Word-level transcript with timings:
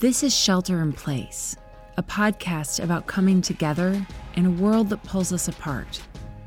This 0.00 0.22
is 0.22 0.34
Shelter 0.34 0.80
in 0.80 0.94
Place, 0.94 1.56
a 1.98 2.02
podcast 2.02 2.82
about 2.82 3.06
coming 3.06 3.42
together 3.42 4.06
in 4.32 4.46
a 4.46 4.50
world 4.50 4.88
that 4.88 5.02
pulls 5.02 5.30
us 5.30 5.46
apart. 5.46 6.00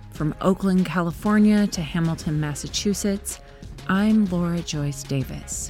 From 0.10 0.33
Oakland, 0.42 0.88
California 0.88 1.68
to 1.68 1.81
Hamilton, 1.84 2.39
Massachusetts, 2.39 3.39
I'm 3.88 4.26
Laura 4.26 4.60
Joyce 4.62 5.04
Davis. 5.04 5.70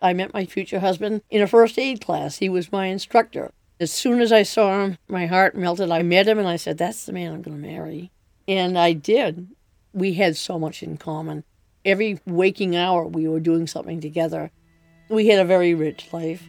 I 0.00 0.14
met 0.14 0.32
my 0.32 0.46
future 0.46 0.80
husband 0.80 1.20
in 1.28 1.42
a 1.42 1.46
first 1.46 1.78
aid 1.78 2.00
class. 2.02 2.38
He 2.38 2.48
was 2.48 2.72
my 2.72 2.86
instructor. 2.86 3.52
As 3.78 3.92
soon 3.92 4.22
as 4.22 4.32
I 4.32 4.44
saw 4.44 4.82
him, 4.82 4.96
my 5.08 5.26
heart 5.26 5.54
melted. 5.54 5.90
I 5.90 6.02
met 6.02 6.26
him 6.26 6.38
and 6.38 6.48
I 6.48 6.56
said, 6.56 6.78
That's 6.78 7.04
the 7.04 7.12
man 7.12 7.34
I'm 7.34 7.42
going 7.42 7.60
to 7.60 7.68
marry. 7.68 8.12
And 8.48 8.78
I 8.78 8.94
did. 8.94 9.46
We 9.92 10.14
had 10.14 10.38
so 10.38 10.58
much 10.58 10.82
in 10.82 10.96
common. 10.96 11.44
Every 11.84 12.18
waking 12.26 12.76
hour, 12.76 13.06
we 13.06 13.28
were 13.28 13.40
doing 13.40 13.66
something 13.66 14.00
together. 14.00 14.50
We 15.08 15.28
had 15.28 15.40
a 15.40 15.44
very 15.44 15.74
rich 15.74 16.12
life. 16.12 16.42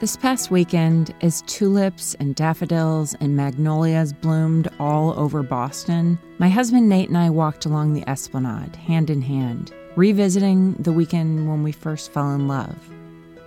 This 0.00 0.16
past 0.16 0.50
weekend, 0.50 1.14
as 1.20 1.42
tulips 1.42 2.14
and 2.14 2.34
daffodils 2.34 3.14
and 3.20 3.36
magnolias 3.36 4.12
bloomed 4.12 4.68
all 4.80 5.18
over 5.18 5.42
Boston, 5.42 6.18
my 6.38 6.48
husband 6.48 6.88
Nate 6.88 7.08
and 7.08 7.16
I 7.16 7.30
walked 7.30 7.64
along 7.64 7.92
the 7.92 8.08
esplanade, 8.08 8.74
hand 8.76 9.08
in 9.08 9.22
hand 9.22 9.72
revisiting 9.96 10.74
the 10.74 10.92
weekend 10.92 11.48
when 11.48 11.62
we 11.62 11.72
first 11.72 12.12
fell 12.12 12.32
in 12.32 12.48
love. 12.48 12.93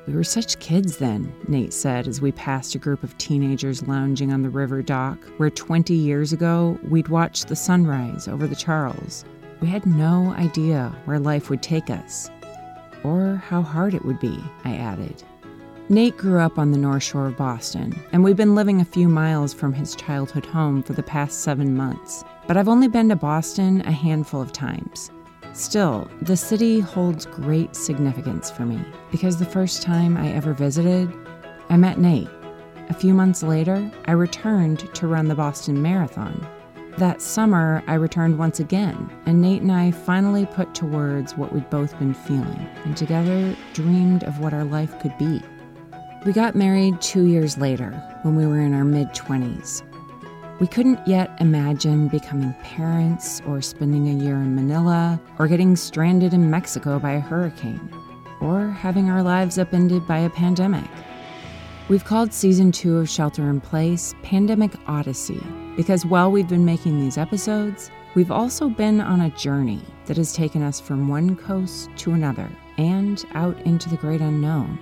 We 0.07 0.15
were 0.15 0.23
such 0.23 0.59
kids 0.59 0.97
then, 0.97 1.33
Nate 1.49 1.73
said 1.73 2.07
as 2.07 2.21
we 2.21 2.31
passed 2.31 2.73
a 2.75 2.79
group 2.79 3.03
of 3.03 3.17
teenagers 3.17 3.85
lounging 3.89 4.31
on 4.31 4.41
the 4.41 4.49
river 4.49 4.81
dock, 4.81 5.17
where 5.35 5.49
20 5.49 5.93
years 5.93 6.31
ago 6.31 6.79
we'd 6.87 7.09
watched 7.09 7.49
the 7.49 7.57
sunrise 7.57 8.29
over 8.29 8.47
the 8.47 8.55
Charles. 8.55 9.25
We 9.59 9.67
had 9.67 9.85
no 9.85 10.33
idea 10.37 10.95
where 11.03 11.19
life 11.19 11.49
would 11.49 11.61
take 11.61 11.89
us, 11.89 12.29
or 13.03 13.35
how 13.35 13.61
hard 13.61 13.93
it 13.93 14.05
would 14.05 14.21
be, 14.21 14.39
I 14.63 14.77
added. 14.77 15.23
Nate 15.89 16.15
grew 16.15 16.39
up 16.39 16.57
on 16.57 16.71
the 16.71 16.77
North 16.77 17.03
Shore 17.03 17.27
of 17.27 17.35
Boston, 17.35 17.93
and 18.13 18.23
we've 18.23 18.37
been 18.37 18.55
living 18.55 18.79
a 18.79 18.85
few 18.85 19.09
miles 19.09 19.53
from 19.53 19.73
his 19.73 19.93
childhood 19.93 20.45
home 20.45 20.83
for 20.83 20.93
the 20.93 21.03
past 21.03 21.41
seven 21.41 21.75
months. 21.75 22.23
But 22.47 22.55
I've 22.55 22.69
only 22.69 22.87
been 22.87 23.09
to 23.09 23.17
Boston 23.17 23.81
a 23.81 23.91
handful 23.91 24.41
of 24.41 24.53
times. 24.53 25.11
Still, 25.53 26.09
the 26.21 26.37
city 26.37 26.79
holds 26.79 27.25
great 27.25 27.75
significance 27.75 28.51
for 28.51 28.65
me 28.65 28.79
because 29.11 29.37
the 29.37 29.45
first 29.45 29.81
time 29.81 30.15
I 30.15 30.31
ever 30.31 30.53
visited, 30.53 31.11
I 31.69 31.77
met 31.77 31.97
Nate. 31.97 32.29
A 32.89 32.93
few 32.93 33.13
months 33.13 33.43
later, 33.43 33.91
I 34.05 34.11
returned 34.11 34.93
to 34.93 35.07
run 35.07 35.27
the 35.27 35.35
Boston 35.35 35.81
Marathon. 35.81 36.47
That 36.97 37.21
summer, 37.21 37.83
I 37.85 37.95
returned 37.95 38.39
once 38.39 38.59
again, 38.59 39.09
and 39.25 39.41
Nate 39.41 39.61
and 39.61 39.71
I 39.71 39.91
finally 39.91 40.45
put 40.45 40.73
to 40.75 40.85
words 40.85 41.35
what 41.35 41.53
we'd 41.53 41.69
both 41.69 41.97
been 41.99 42.13
feeling, 42.13 42.67
and 42.85 42.95
together 42.95 43.55
dreamed 43.73 44.23
of 44.23 44.39
what 44.39 44.53
our 44.53 44.63
life 44.63 44.99
could 44.99 45.15
be. 45.17 45.41
We 46.25 46.33
got 46.33 46.55
married 46.55 46.99
two 47.01 47.25
years 47.25 47.57
later, 47.57 47.91
when 48.23 48.35
we 48.35 48.47
were 48.47 48.59
in 48.59 48.73
our 48.73 48.83
mid 48.83 49.09
20s. 49.09 49.83
We 50.59 50.65
couldn't 50.65 51.07
yet 51.07 51.37
imagine 51.39 52.07
becoming 52.07 52.51
parents 52.63 53.43
or 53.45 53.61
spending 53.61 54.09
a 54.09 54.23
year 54.23 54.37
in 54.37 54.55
Manila 54.55 55.21
or 55.37 55.47
getting 55.47 55.75
stranded 55.75 56.33
in 56.33 56.49
Mexico 56.49 56.97
by 56.97 57.11
a 57.11 57.19
hurricane 57.19 57.91
or 58.41 58.69
having 58.69 59.07
our 59.07 59.21
lives 59.21 59.59
upended 59.59 60.07
by 60.07 60.17
a 60.17 60.31
pandemic. 60.31 60.89
We've 61.89 62.03
called 62.03 62.33
season 62.33 62.71
two 62.71 62.97
of 62.97 63.07
Shelter 63.07 63.47
in 63.51 63.61
Place 63.61 64.15
Pandemic 64.23 64.71
Odyssey 64.87 65.43
because 65.75 66.07
while 66.07 66.31
we've 66.31 66.49
been 66.49 66.65
making 66.65 66.99
these 66.99 67.19
episodes, 67.19 67.91
we've 68.15 68.31
also 68.31 68.67
been 68.67 68.99
on 68.99 69.21
a 69.21 69.29
journey 69.37 69.81
that 70.07 70.17
has 70.17 70.33
taken 70.33 70.63
us 70.63 70.79
from 70.79 71.07
one 71.07 71.35
coast 71.35 71.91
to 71.97 72.13
another 72.13 72.49
and 72.79 73.23
out 73.35 73.61
into 73.61 73.89
the 73.89 73.97
great 73.97 74.21
unknown. 74.21 74.79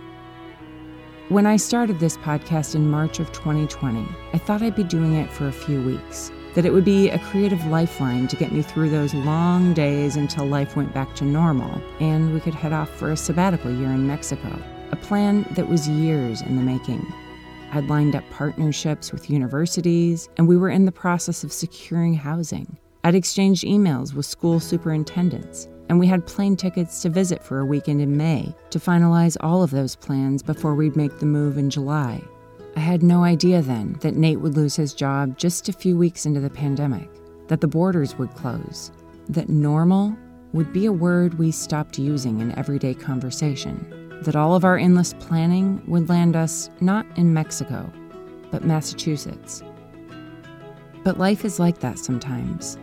When 1.29 1.47
I 1.47 1.55
started 1.55 1.99
this 1.99 2.17
podcast 2.17 2.75
in 2.75 2.87
March 2.87 3.19
of 3.19 3.31
2020, 3.31 4.07
I 4.33 4.37
thought 4.37 4.61
I'd 4.61 4.75
be 4.75 4.83
doing 4.83 5.15
it 5.15 5.31
for 5.31 5.47
a 5.47 5.51
few 5.51 5.81
weeks, 5.81 6.31
that 6.53 6.67
it 6.67 6.71
would 6.71 6.85
be 6.85 7.09
a 7.09 7.17
creative 7.17 7.65
lifeline 7.65 8.27
to 8.27 8.35
get 8.35 8.51
me 8.51 8.61
through 8.61 8.91
those 8.91 9.15
long 9.15 9.73
days 9.73 10.17
until 10.17 10.45
life 10.45 10.75
went 10.75 10.93
back 10.93 11.15
to 11.15 11.25
normal 11.25 11.81
and 11.99 12.31
we 12.31 12.39
could 12.39 12.53
head 12.53 12.73
off 12.73 12.91
for 12.91 13.11
a 13.11 13.17
sabbatical 13.17 13.71
year 13.71 13.89
in 13.89 14.05
Mexico, 14.05 14.55
a 14.91 14.95
plan 14.95 15.47
that 15.53 15.67
was 15.67 15.89
years 15.89 16.43
in 16.43 16.57
the 16.57 16.61
making. 16.61 17.03
I'd 17.71 17.89
lined 17.89 18.15
up 18.15 18.29
partnerships 18.29 19.11
with 19.11 19.27
universities, 19.27 20.29
and 20.37 20.47
we 20.47 20.57
were 20.57 20.69
in 20.69 20.85
the 20.85 20.91
process 20.91 21.43
of 21.43 21.51
securing 21.51 22.13
housing. 22.13 22.77
I'd 23.03 23.15
exchanged 23.15 23.63
emails 23.63 24.13
with 24.13 24.27
school 24.27 24.59
superintendents 24.59 25.69
and 25.89 25.99
we 25.99 26.07
had 26.07 26.25
plane 26.25 26.55
tickets 26.55 27.01
to 27.01 27.09
visit 27.09 27.43
for 27.43 27.59
a 27.59 27.65
weekend 27.65 28.01
in 28.01 28.17
May 28.17 28.55
to 28.71 28.79
finalize 28.79 29.37
all 29.39 29.63
of 29.63 29.71
those 29.71 29.95
plans 29.95 30.41
before 30.41 30.75
we'd 30.75 30.95
make 30.95 31.19
the 31.19 31.25
move 31.25 31.57
in 31.57 31.69
July. 31.69 32.21
I 32.75 32.79
had 32.79 33.03
no 33.03 33.23
idea 33.23 33.61
then 33.61 33.93
that 34.01 34.15
Nate 34.15 34.39
would 34.39 34.55
lose 34.55 34.75
his 34.75 34.93
job 34.93 35.37
just 35.37 35.69
a 35.69 35.73
few 35.73 35.97
weeks 35.97 36.25
into 36.25 36.39
the 36.39 36.49
pandemic, 36.49 37.09
that 37.47 37.61
the 37.61 37.67
borders 37.67 38.17
would 38.17 38.33
close, 38.35 38.91
that 39.29 39.49
normal 39.49 40.15
would 40.53 40.73
be 40.73 40.85
a 40.85 40.91
word 40.91 41.37
we 41.37 41.51
stopped 41.51 41.97
using 41.99 42.41
in 42.41 42.57
everyday 42.57 42.93
conversation, 42.93 44.19
that 44.23 44.35
all 44.35 44.55
of 44.55 44.65
our 44.65 44.77
endless 44.77 45.13
planning 45.13 45.81
would 45.87 46.09
land 46.09 46.35
us 46.35 46.69
not 46.81 47.05
in 47.17 47.33
Mexico, 47.33 47.91
but 48.51 48.63
Massachusetts. 48.63 49.63
But 51.03 51.19
life 51.19 51.45
is 51.45 51.59
like 51.59 51.79
that 51.79 51.99
sometimes. 51.99 52.77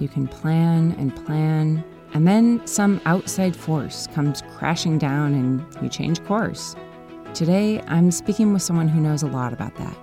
You 0.00 0.08
can 0.08 0.26
plan 0.26 0.94
and 0.98 1.14
plan 1.24 1.84
and 2.12 2.26
then 2.26 2.64
some 2.66 3.00
outside 3.04 3.54
force 3.54 4.06
comes 4.08 4.42
crashing 4.56 4.98
down 4.98 5.34
and 5.34 5.64
you 5.82 5.88
change 5.88 6.22
course. 6.24 6.74
Today, 7.34 7.80
I'm 7.86 8.10
speaking 8.10 8.52
with 8.52 8.62
someone 8.62 8.88
who 8.88 9.00
knows 9.00 9.22
a 9.22 9.28
lot 9.28 9.52
about 9.52 9.76
that. 9.76 9.96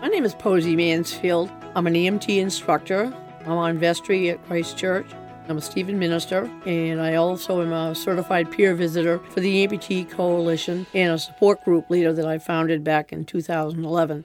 My 0.00 0.08
name 0.08 0.24
is 0.24 0.34
Posey 0.34 0.74
Mansfield. 0.76 1.50
I'm 1.74 1.86
an 1.86 1.94
EMT 1.94 2.38
instructor. 2.38 3.12
I'm 3.42 3.52
on 3.52 3.78
vestry 3.78 4.30
at 4.30 4.44
Christ 4.46 4.76
Church. 4.76 5.06
I'm 5.48 5.58
a 5.58 5.60
Stephen 5.60 5.98
minister, 5.98 6.50
and 6.66 7.00
I 7.00 7.14
also 7.14 7.62
am 7.62 7.72
a 7.72 7.94
certified 7.94 8.50
peer 8.50 8.74
visitor 8.74 9.20
for 9.30 9.38
the 9.38 9.64
Amputee 9.64 10.10
Coalition 10.10 10.86
and 10.92 11.12
a 11.12 11.18
support 11.18 11.64
group 11.64 11.88
leader 11.88 12.12
that 12.12 12.26
I 12.26 12.38
founded 12.38 12.82
back 12.82 13.12
in 13.12 13.24
2011. 13.24 14.24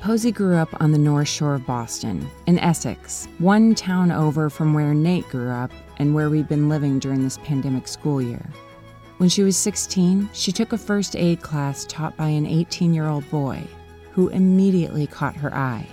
Posey 0.00 0.30
grew 0.30 0.56
up 0.56 0.68
on 0.80 0.92
the 0.92 0.98
North 0.98 1.28
Shore 1.28 1.54
of 1.54 1.66
Boston, 1.66 2.28
in 2.46 2.58
Essex, 2.58 3.28
one 3.38 3.74
town 3.74 4.12
over 4.12 4.50
from 4.50 4.74
where 4.74 4.94
Nate 4.94 5.28
grew 5.28 5.50
up 5.50 5.72
and 5.96 6.14
where 6.14 6.30
we've 6.30 6.48
been 6.48 6.68
living 6.68 6.98
during 6.98 7.22
this 7.22 7.38
pandemic 7.38 7.88
school 7.88 8.20
year. 8.20 8.44
When 9.16 9.28
she 9.28 9.42
was 9.42 9.56
16, 9.56 10.28
she 10.32 10.52
took 10.52 10.72
a 10.72 10.78
first 10.78 11.16
aid 11.16 11.40
class 11.40 11.86
taught 11.88 12.16
by 12.16 12.28
an 12.28 12.46
18 12.46 12.92
year 12.92 13.08
old 13.08 13.28
boy 13.30 13.62
who 14.12 14.28
immediately 14.28 15.06
caught 15.06 15.34
her 15.36 15.52
eye. 15.54 15.86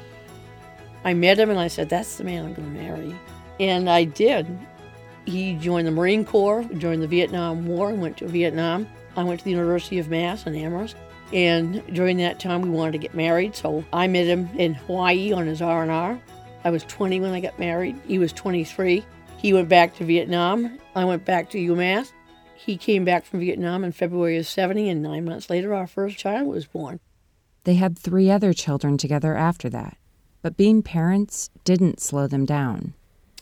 I 1.05 1.13
met 1.13 1.39
him 1.39 1.49
and 1.49 1.59
I 1.59 1.67
said, 1.67 1.89
That's 1.89 2.17
the 2.17 2.25
man 2.25 2.45
I'm 2.45 2.53
going 2.53 2.73
to 2.73 2.81
marry. 2.81 3.15
And 3.59 3.89
I 3.89 4.03
did. 4.03 4.47
He 5.25 5.55
joined 5.55 5.87
the 5.87 5.91
Marine 5.91 6.25
Corps 6.25 6.63
during 6.63 6.99
the 6.99 7.07
Vietnam 7.07 7.65
War 7.65 7.89
and 7.89 8.01
went 8.01 8.17
to 8.17 8.27
Vietnam. 8.27 8.87
I 9.15 9.23
went 9.23 9.39
to 9.39 9.45
the 9.45 9.51
University 9.51 9.99
of 9.99 10.09
Mass 10.09 10.45
in 10.45 10.55
Amherst. 10.55 10.97
And 11.33 11.83
during 11.93 12.17
that 12.17 12.39
time, 12.39 12.61
we 12.61 12.69
wanted 12.69 12.91
to 12.91 12.97
get 12.99 13.15
married. 13.15 13.55
So 13.55 13.83
I 13.91 14.07
met 14.07 14.27
him 14.27 14.47
in 14.57 14.75
Hawaii 14.75 15.33
on 15.33 15.47
his 15.47 15.61
R&R. 15.61 16.21
I 16.63 16.69
was 16.69 16.83
20 16.83 17.19
when 17.19 17.33
I 17.33 17.39
got 17.39 17.57
married. 17.57 17.99
He 18.07 18.19
was 18.19 18.31
23. 18.31 19.03
He 19.37 19.53
went 19.53 19.67
back 19.67 19.95
to 19.97 20.05
Vietnam. 20.05 20.79
I 20.95 21.03
went 21.05 21.25
back 21.25 21.49
to 21.49 21.57
UMass. 21.57 22.11
He 22.55 22.77
came 22.77 23.03
back 23.03 23.25
from 23.25 23.41
Vietnam 23.41 23.83
in 23.83 23.91
February 23.91 24.37
of 24.37 24.47
70, 24.47 24.87
and 24.87 25.01
nine 25.01 25.25
months 25.25 25.49
later, 25.49 25.73
our 25.73 25.87
first 25.87 26.17
child 26.17 26.47
was 26.47 26.65
born. 26.65 26.99
They 27.65 27.75
had 27.75 27.97
three 27.97 28.29
other 28.29 28.53
children 28.53 28.97
together 28.97 29.35
after 29.35 29.69
that, 29.69 29.97
but 30.41 30.55
being 30.55 30.81
parents 30.81 31.49
didn't 31.65 31.99
slow 31.99 32.27
them 32.27 32.45
down. 32.45 32.93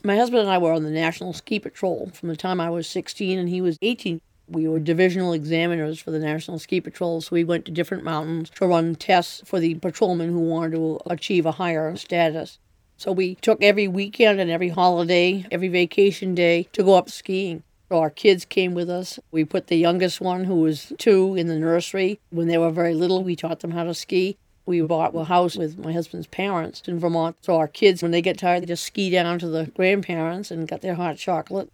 My 0.03 0.16
husband 0.16 0.41
and 0.41 0.50
I 0.50 0.58
were 0.58 0.72
on 0.72 0.84
the 0.84 0.90
National 0.90 1.34
Ski 1.34 1.59
Patrol 1.59 2.09
from 2.16 2.29
the 2.29 2.35
time 2.35 2.59
I 2.59 2.72
was 2.72 2.88
16 2.88 3.38
and 3.38 3.50
he 3.50 3.61
was 3.61 3.78
18. 3.84 4.20
We 4.51 4.67
were 4.67 4.79
divisional 4.79 5.31
examiners 5.31 6.01
for 6.01 6.11
the 6.11 6.19
National 6.19 6.59
Ski 6.59 6.81
Patrol, 6.81 7.21
so 7.21 7.29
we 7.31 7.45
went 7.45 7.63
to 7.65 7.71
different 7.71 8.03
mountains 8.03 8.49
to 8.55 8.67
run 8.67 8.95
tests 8.95 9.41
for 9.45 9.61
the 9.61 9.75
patrolmen 9.75 10.29
who 10.29 10.41
wanted 10.41 10.73
to 10.73 10.99
achieve 11.05 11.45
a 11.45 11.53
higher 11.53 11.95
status. 11.95 12.59
So 12.97 13.13
we 13.13 13.35
took 13.35 13.63
every 13.63 13.87
weekend 13.87 14.41
and 14.41 14.51
every 14.51 14.67
holiday, 14.67 15.45
every 15.51 15.69
vacation 15.69 16.35
day 16.35 16.67
to 16.73 16.83
go 16.83 16.95
up 16.95 17.09
skiing. 17.09 17.63
So 17.87 17.99
our 17.99 18.09
kids 18.09 18.43
came 18.43 18.73
with 18.73 18.89
us. 18.89 19.19
We 19.31 19.45
put 19.45 19.67
the 19.67 19.77
youngest 19.77 20.19
one, 20.19 20.43
who 20.43 20.55
was 20.55 20.91
two, 20.97 21.33
in 21.35 21.47
the 21.47 21.57
nursery. 21.57 22.19
When 22.29 22.49
they 22.49 22.57
were 22.57 22.71
very 22.71 22.93
little, 22.93 23.23
we 23.23 23.37
taught 23.37 23.61
them 23.61 23.71
how 23.71 23.85
to 23.85 23.93
ski. 23.93 24.35
We 24.65 24.81
bought 24.81 25.15
a 25.15 25.23
house 25.23 25.55
with 25.55 25.79
my 25.79 25.93
husband's 25.93 26.27
parents 26.27 26.81
in 26.87 26.99
Vermont. 26.99 27.37
So 27.41 27.55
our 27.55 27.69
kids, 27.69 28.01
when 28.03 28.11
they 28.11 28.21
get 28.21 28.37
tired, 28.37 28.63
they 28.63 28.67
just 28.67 28.83
ski 28.83 29.09
down 29.09 29.39
to 29.39 29.47
the 29.47 29.67
grandparents 29.67 30.51
and 30.51 30.67
got 30.67 30.81
their 30.81 30.95
hot 30.95 31.15
chocolate. 31.15 31.71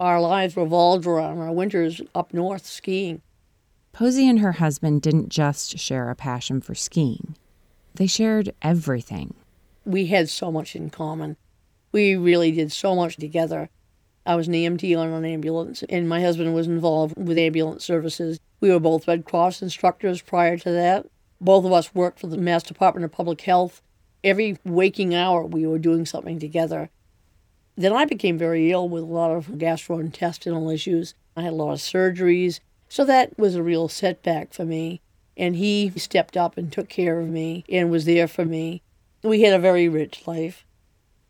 Our 0.00 0.20
lives 0.20 0.56
revolved 0.56 1.06
around 1.06 1.38
our 1.38 1.52
winters 1.52 2.00
up 2.14 2.32
north 2.32 2.66
skiing. 2.66 3.22
Posey 3.92 4.28
and 4.28 4.40
her 4.40 4.52
husband 4.52 5.02
didn't 5.02 5.28
just 5.28 5.78
share 5.78 6.10
a 6.10 6.14
passion 6.14 6.60
for 6.60 6.74
skiing, 6.74 7.36
they 7.94 8.06
shared 8.06 8.54
everything 8.62 9.34
we 9.88 10.06
had 10.06 10.28
so 10.28 10.52
much 10.52 10.76
in 10.76 10.90
common. 10.90 11.36
We 11.92 12.14
really 12.14 12.52
did 12.52 12.70
so 12.70 12.94
much 12.94 13.16
together. 13.16 13.70
I 14.26 14.36
was 14.36 14.46
an 14.46 14.52
EMT 14.52 14.96
on 14.98 15.08
an 15.08 15.24
ambulance, 15.24 15.82
and 15.88 16.08
my 16.08 16.20
husband 16.20 16.54
was 16.54 16.66
involved 16.66 17.16
with 17.16 17.38
ambulance 17.38 17.84
services. 17.84 18.38
We 18.60 18.70
were 18.70 18.80
both 18.80 19.08
Red 19.08 19.24
Cross 19.24 19.62
instructors 19.62 20.20
prior 20.20 20.58
to 20.58 20.70
that. 20.70 21.06
Both 21.40 21.64
of 21.64 21.72
us 21.72 21.94
worked 21.94 22.20
for 22.20 22.26
the 22.26 22.36
Mass 22.36 22.62
Department 22.62 23.04
of 23.04 23.12
Public 23.12 23.40
Health. 23.40 23.80
Every 24.22 24.58
waking 24.64 25.14
hour, 25.14 25.46
we 25.46 25.66
were 25.66 25.78
doing 25.78 26.04
something 26.04 26.38
together. 26.38 26.90
Then 27.78 27.92
I 27.92 28.06
became 28.06 28.36
very 28.36 28.72
ill 28.72 28.88
with 28.88 29.04
a 29.04 29.06
lot 29.06 29.30
of 29.30 29.46
gastrointestinal 29.46 30.74
issues. 30.74 31.14
I 31.36 31.42
had 31.42 31.52
a 31.52 31.56
lot 31.56 31.74
of 31.74 31.78
surgeries. 31.78 32.58
So 32.88 33.04
that 33.04 33.38
was 33.38 33.54
a 33.54 33.62
real 33.62 33.86
setback 33.86 34.52
for 34.52 34.64
me. 34.64 35.00
And 35.36 35.54
he 35.54 35.92
stepped 35.94 36.36
up 36.36 36.58
and 36.58 36.72
took 36.72 36.88
care 36.88 37.20
of 37.20 37.28
me 37.28 37.64
and 37.68 37.88
was 37.88 38.04
there 38.04 38.26
for 38.26 38.44
me. 38.44 38.82
We 39.22 39.42
had 39.42 39.54
a 39.54 39.60
very 39.60 39.88
rich 39.88 40.26
life. 40.26 40.66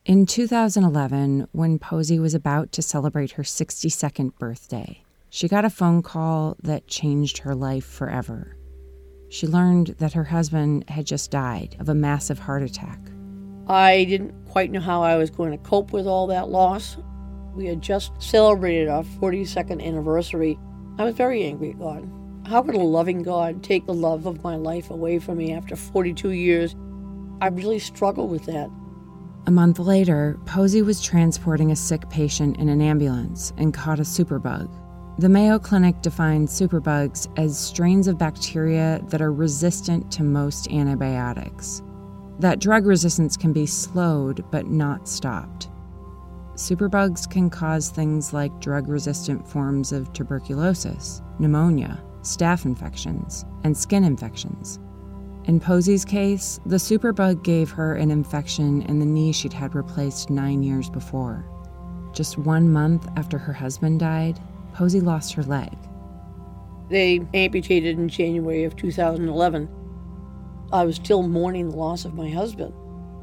In 0.07 0.25
2011, 0.25 1.49
when 1.53 1.79
Posey 1.79 2.19
was 2.19 2.33
about 2.33 2.73
to 2.73 2.81
celebrate 2.81 3.33
her 3.33 3.43
62nd 3.43 4.39
birthday, 4.39 5.03
she 5.29 5.49
got 5.49 5.67
a 5.67 5.71
phone 5.71 6.01
call 6.01 6.57
that 6.63 6.89
changed 6.89 7.39
her 7.39 7.55
life 7.55 7.85
forever. 7.85 8.57
She 9.29 9.47
learned 9.47 9.97
that 9.99 10.15
her 10.15 10.25
husband 10.25 10.89
had 10.89 11.05
just 11.05 11.31
died 11.31 11.77
of 11.79 11.91
a 11.91 11.95
massive 11.95 12.39
heart 12.39 12.63
attack. 12.63 12.99
I 13.67 14.05
didn't 14.05 14.48
quite 14.49 14.71
know 14.71 14.81
how 14.81 15.03
I 15.03 15.17
was 15.17 15.31
going 15.31 15.53
to 15.53 15.59
cope 15.59 15.93
with 15.93 16.07
all 16.07 16.27
that 16.29 16.49
loss. 16.49 16.97
We 17.55 17.67
had 17.67 17.81
just 17.81 18.13
celebrated 18.21 18.89
our 18.89 19.03
42nd 19.03 19.85
anniversary. 19.85 20.59
I 20.99 21.05
was 21.05 21.15
very 21.15 21.45
angry 21.45 21.71
at 21.71 21.79
God. 21.79 22.11
How 22.47 22.63
could 22.63 22.75
a 22.75 22.79
loving 22.79 23.23
God 23.23 23.63
take 23.63 23.87
the 23.87 23.95
love 23.95 24.27
of 24.27 24.43
my 24.43 24.57
life 24.57 24.91
away 24.91 25.19
from 25.19 25.39
me 25.39 25.53
after 25.53 25.77
42 25.77 26.31
years? 26.31 26.75
I 27.41 27.49
really 27.49 27.79
struggled 27.79 28.31
with 28.31 28.47
that. 28.47 28.71
A 29.47 29.51
month 29.51 29.79
later, 29.79 30.39
Posey 30.47 30.83
was 30.83 31.01
transporting 31.01 31.71
a 31.71 31.77
sick 31.77 32.09
patient 32.11 32.59
in 32.59 32.69
an 32.69 32.83
ambulance 32.83 33.53
and 33.57 33.73
caught 33.73 33.99
a 33.99 34.03
superbug. 34.03 34.69
The 35.19 35.29
Mayo 35.29 35.59
Clinic 35.59 36.01
defines 36.01 36.53
superbugs 36.53 37.27
as 37.39 37.59
strains 37.59 38.09
of 38.09 38.19
bacteria 38.19 39.01
that 39.09 39.21
are 39.21 39.33
resistant 39.33 40.13
to 40.13 40.23
most 40.23 40.71
antibiotics. 40.71 41.83
That 42.39 42.61
drug 42.61 42.87
resistance 42.87 43.37
can 43.37 43.53
be 43.53 43.67
slowed 43.67 44.45
but 44.51 44.69
not 44.69 45.09
stopped. 45.09 45.69
Superbugs 46.55 47.29
can 47.29 47.51
cause 47.51 47.91
things 47.91 48.33
like 48.33 48.61
drug 48.61 48.89
resistant 48.89 49.47
forms 49.49 49.93
of 49.93 50.13
tuberculosis, 50.13 51.23
pneumonia, 51.39 52.03
staph 52.23 52.65
infections, 52.65 53.45
and 53.65 53.77
skin 53.77 54.05
infections. 54.05 54.79
In 55.45 55.61
Posey's 55.61 56.05
case, 56.05 56.61
the 56.67 56.77
superbug 56.77 57.43
gave 57.43 57.71
her 57.71 57.95
an 57.95 58.11
infection 58.11 58.83
in 58.83 58.99
the 58.99 59.07
knee 59.07 59.33
she'd 59.33 59.53
had 59.53 59.75
replaced 59.75 60.31
nine 60.31 60.63
years 60.63 60.91
before. 60.91 61.45
Just 62.13 62.39
one 62.39 62.71
month 62.71 63.09
after 63.17 63.39
her 63.39 63.53
husband 63.53 64.01
died, 64.01 64.41
Posey 64.75 65.01
lost 65.01 65.33
her 65.35 65.43
leg. 65.45 65.77
They 66.89 67.27
amputated 67.35 67.99
in 67.99 68.09
January 68.09 68.65
of 68.65 68.77
2011. 68.77 69.69
I 70.73 70.85
was 70.85 70.97
still 70.97 71.23
mourning 71.23 71.71
the 71.71 71.77
loss 71.77 72.05
of 72.05 72.15
my 72.15 72.29
husband. 72.29 72.75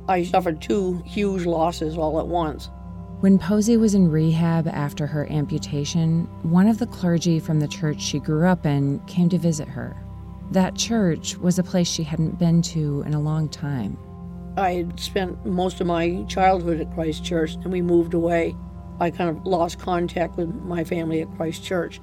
I 0.07 0.23
suffered 0.23 0.61
two 0.61 1.01
huge 1.05 1.45
losses 1.45 1.97
all 1.97 2.19
at 2.19 2.27
once. 2.27 2.69
When 3.21 3.39
Posey 3.39 3.77
was 3.77 3.95
in 3.95 4.11
rehab 4.11 4.67
after 4.67 5.07
her 5.07 5.31
amputation, 5.31 6.25
one 6.43 6.67
of 6.67 6.79
the 6.79 6.87
clergy 6.87 7.39
from 7.39 7.59
the 7.59 7.67
church 7.67 8.01
she 8.01 8.19
grew 8.19 8.45
up 8.45 8.65
in 8.65 8.99
came 9.07 9.29
to 9.29 9.37
visit 9.37 9.67
her. 9.67 9.95
That 10.51 10.75
church 10.75 11.37
was 11.37 11.57
a 11.57 11.63
place 11.63 11.87
she 11.87 12.03
hadn't 12.03 12.37
been 12.37 12.61
to 12.63 13.03
in 13.05 13.13
a 13.13 13.19
long 13.19 13.49
time. 13.49 13.97
I 14.57 14.73
had 14.73 14.99
spent 14.99 15.45
most 15.45 15.81
of 15.81 15.87
my 15.87 16.23
childhood 16.27 16.79
at 16.79 16.93
Christ 16.93 17.23
Church 17.23 17.55
and 17.55 17.71
we 17.71 17.81
moved 17.81 18.13
away. 18.13 18.55
I 18.99 19.11
kind 19.11 19.29
of 19.29 19.45
lost 19.45 19.79
contact 19.79 20.37
with 20.37 20.53
my 20.53 20.83
family 20.83 21.21
at 21.21 21.35
Christ 21.35 21.63
Church. 21.63 21.99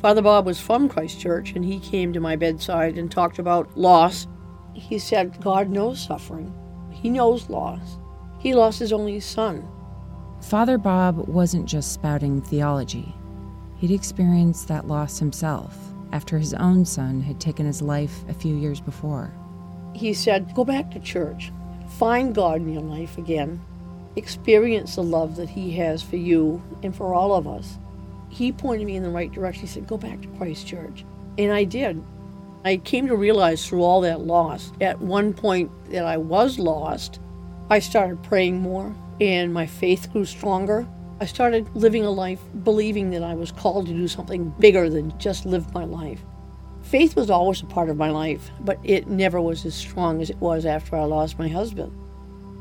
Father 0.00 0.22
Bob 0.22 0.44
was 0.44 0.60
from 0.60 0.88
Christ 0.88 1.20
Church 1.20 1.52
and 1.52 1.64
he 1.64 1.78
came 1.78 2.12
to 2.12 2.20
my 2.20 2.36
bedside 2.36 2.98
and 2.98 3.10
talked 3.10 3.38
about 3.38 3.76
loss. 3.76 4.26
He 4.74 4.98
said, 4.98 5.40
God 5.40 5.70
knows 5.70 6.04
suffering, 6.04 6.52
He 6.90 7.10
knows 7.10 7.48
loss. 7.48 7.98
He 8.38 8.54
lost 8.54 8.78
his 8.78 8.92
only 8.92 9.20
son. 9.20 9.66
Father 10.42 10.76
Bob 10.76 11.28
wasn't 11.28 11.64
just 11.64 11.92
spouting 11.92 12.42
theology, 12.42 13.14
he'd 13.78 13.90
experienced 13.90 14.68
that 14.68 14.86
loss 14.86 15.18
himself 15.18 15.76
after 16.12 16.38
his 16.38 16.52
own 16.54 16.84
son 16.84 17.22
had 17.22 17.40
taken 17.40 17.64
his 17.64 17.80
life 17.80 18.22
a 18.28 18.34
few 18.34 18.54
years 18.54 18.80
before. 18.80 19.32
He 19.94 20.12
said, 20.12 20.54
Go 20.54 20.64
back 20.64 20.90
to 20.90 21.00
church, 21.00 21.52
find 21.98 22.34
God 22.34 22.60
in 22.60 22.72
your 22.72 22.82
life 22.82 23.16
again, 23.16 23.60
experience 24.16 24.96
the 24.96 25.02
love 25.02 25.36
that 25.36 25.48
He 25.48 25.72
has 25.72 26.02
for 26.02 26.16
you 26.16 26.62
and 26.82 26.94
for 26.94 27.14
all 27.14 27.34
of 27.34 27.46
us. 27.46 27.78
He 28.28 28.52
pointed 28.52 28.86
me 28.86 28.96
in 28.96 29.02
the 29.02 29.10
right 29.10 29.32
direction. 29.32 29.62
He 29.62 29.66
said, 29.68 29.86
Go 29.86 29.96
back 29.96 30.20
to 30.22 30.28
Christ 30.28 30.66
Church. 30.66 31.04
And 31.38 31.52
I 31.52 31.64
did. 31.64 32.02
I 32.66 32.78
came 32.78 33.06
to 33.08 33.16
realize 33.16 33.68
through 33.68 33.82
all 33.82 34.00
that 34.00 34.22
loss, 34.22 34.72
at 34.80 34.98
one 34.98 35.34
point 35.34 35.70
that 35.90 36.06
I 36.06 36.16
was 36.16 36.58
lost, 36.58 37.20
I 37.68 37.78
started 37.78 38.22
praying 38.22 38.58
more 38.58 38.96
and 39.20 39.52
my 39.52 39.66
faith 39.66 40.10
grew 40.10 40.24
stronger. 40.24 40.86
I 41.20 41.26
started 41.26 41.68
living 41.76 42.06
a 42.06 42.10
life 42.10 42.40
believing 42.62 43.10
that 43.10 43.22
I 43.22 43.34
was 43.34 43.52
called 43.52 43.86
to 43.86 43.92
do 43.92 44.08
something 44.08 44.48
bigger 44.58 44.88
than 44.88 45.16
just 45.18 45.44
live 45.44 45.74
my 45.74 45.84
life. 45.84 46.20
Faith 46.82 47.16
was 47.16 47.28
always 47.28 47.60
a 47.60 47.66
part 47.66 47.90
of 47.90 47.98
my 47.98 48.10
life, 48.10 48.50
but 48.60 48.78
it 48.82 49.08
never 49.08 49.42
was 49.42 49.66
as 49.66 49.74
strong 49.74 50.22
as 50.22 50.30
it 50.30 50.38
was 50.38 50.64
after 50.64 50.96
I 50.96 51.04
lost 51.04 51.38
my 51.38 51.48
husband. 51.48 51.92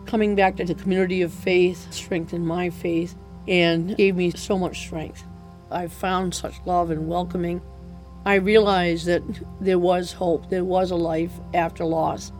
Coming 0.05 0.35
back 0.35 0.57
to 0.57 0.65
the 0.65 0.75
community 0.75 1.21
of 1.21 1.31
faith 1.33 1.91
strengthened 1.93 2.45
my 2.45 2.69
faith 2.69 3.15
and 3.47 3.95
gave 3.95 4.17
me 4.17 4.31
so 4.31 4.57
much 4.57 4.79
strength. 4.79 5.23
I 5.71 5.87
found 5.87 6.35
such 6.35 6.55
love 6.65 6.91
and 6.91 7.07
welcoming. 7.07 7.61
I 8.25 8.35
realized 8.35 9.05
that 9.07 9.21
there 9.59 9.79
was 9.79 10.13
hope, 10.13 10.49
there 10.49 10.63
was 10.63 10.91
a 10.91 10.95
life 10.95 11.33
after 11.53 11.83
loss. 11.83 12.31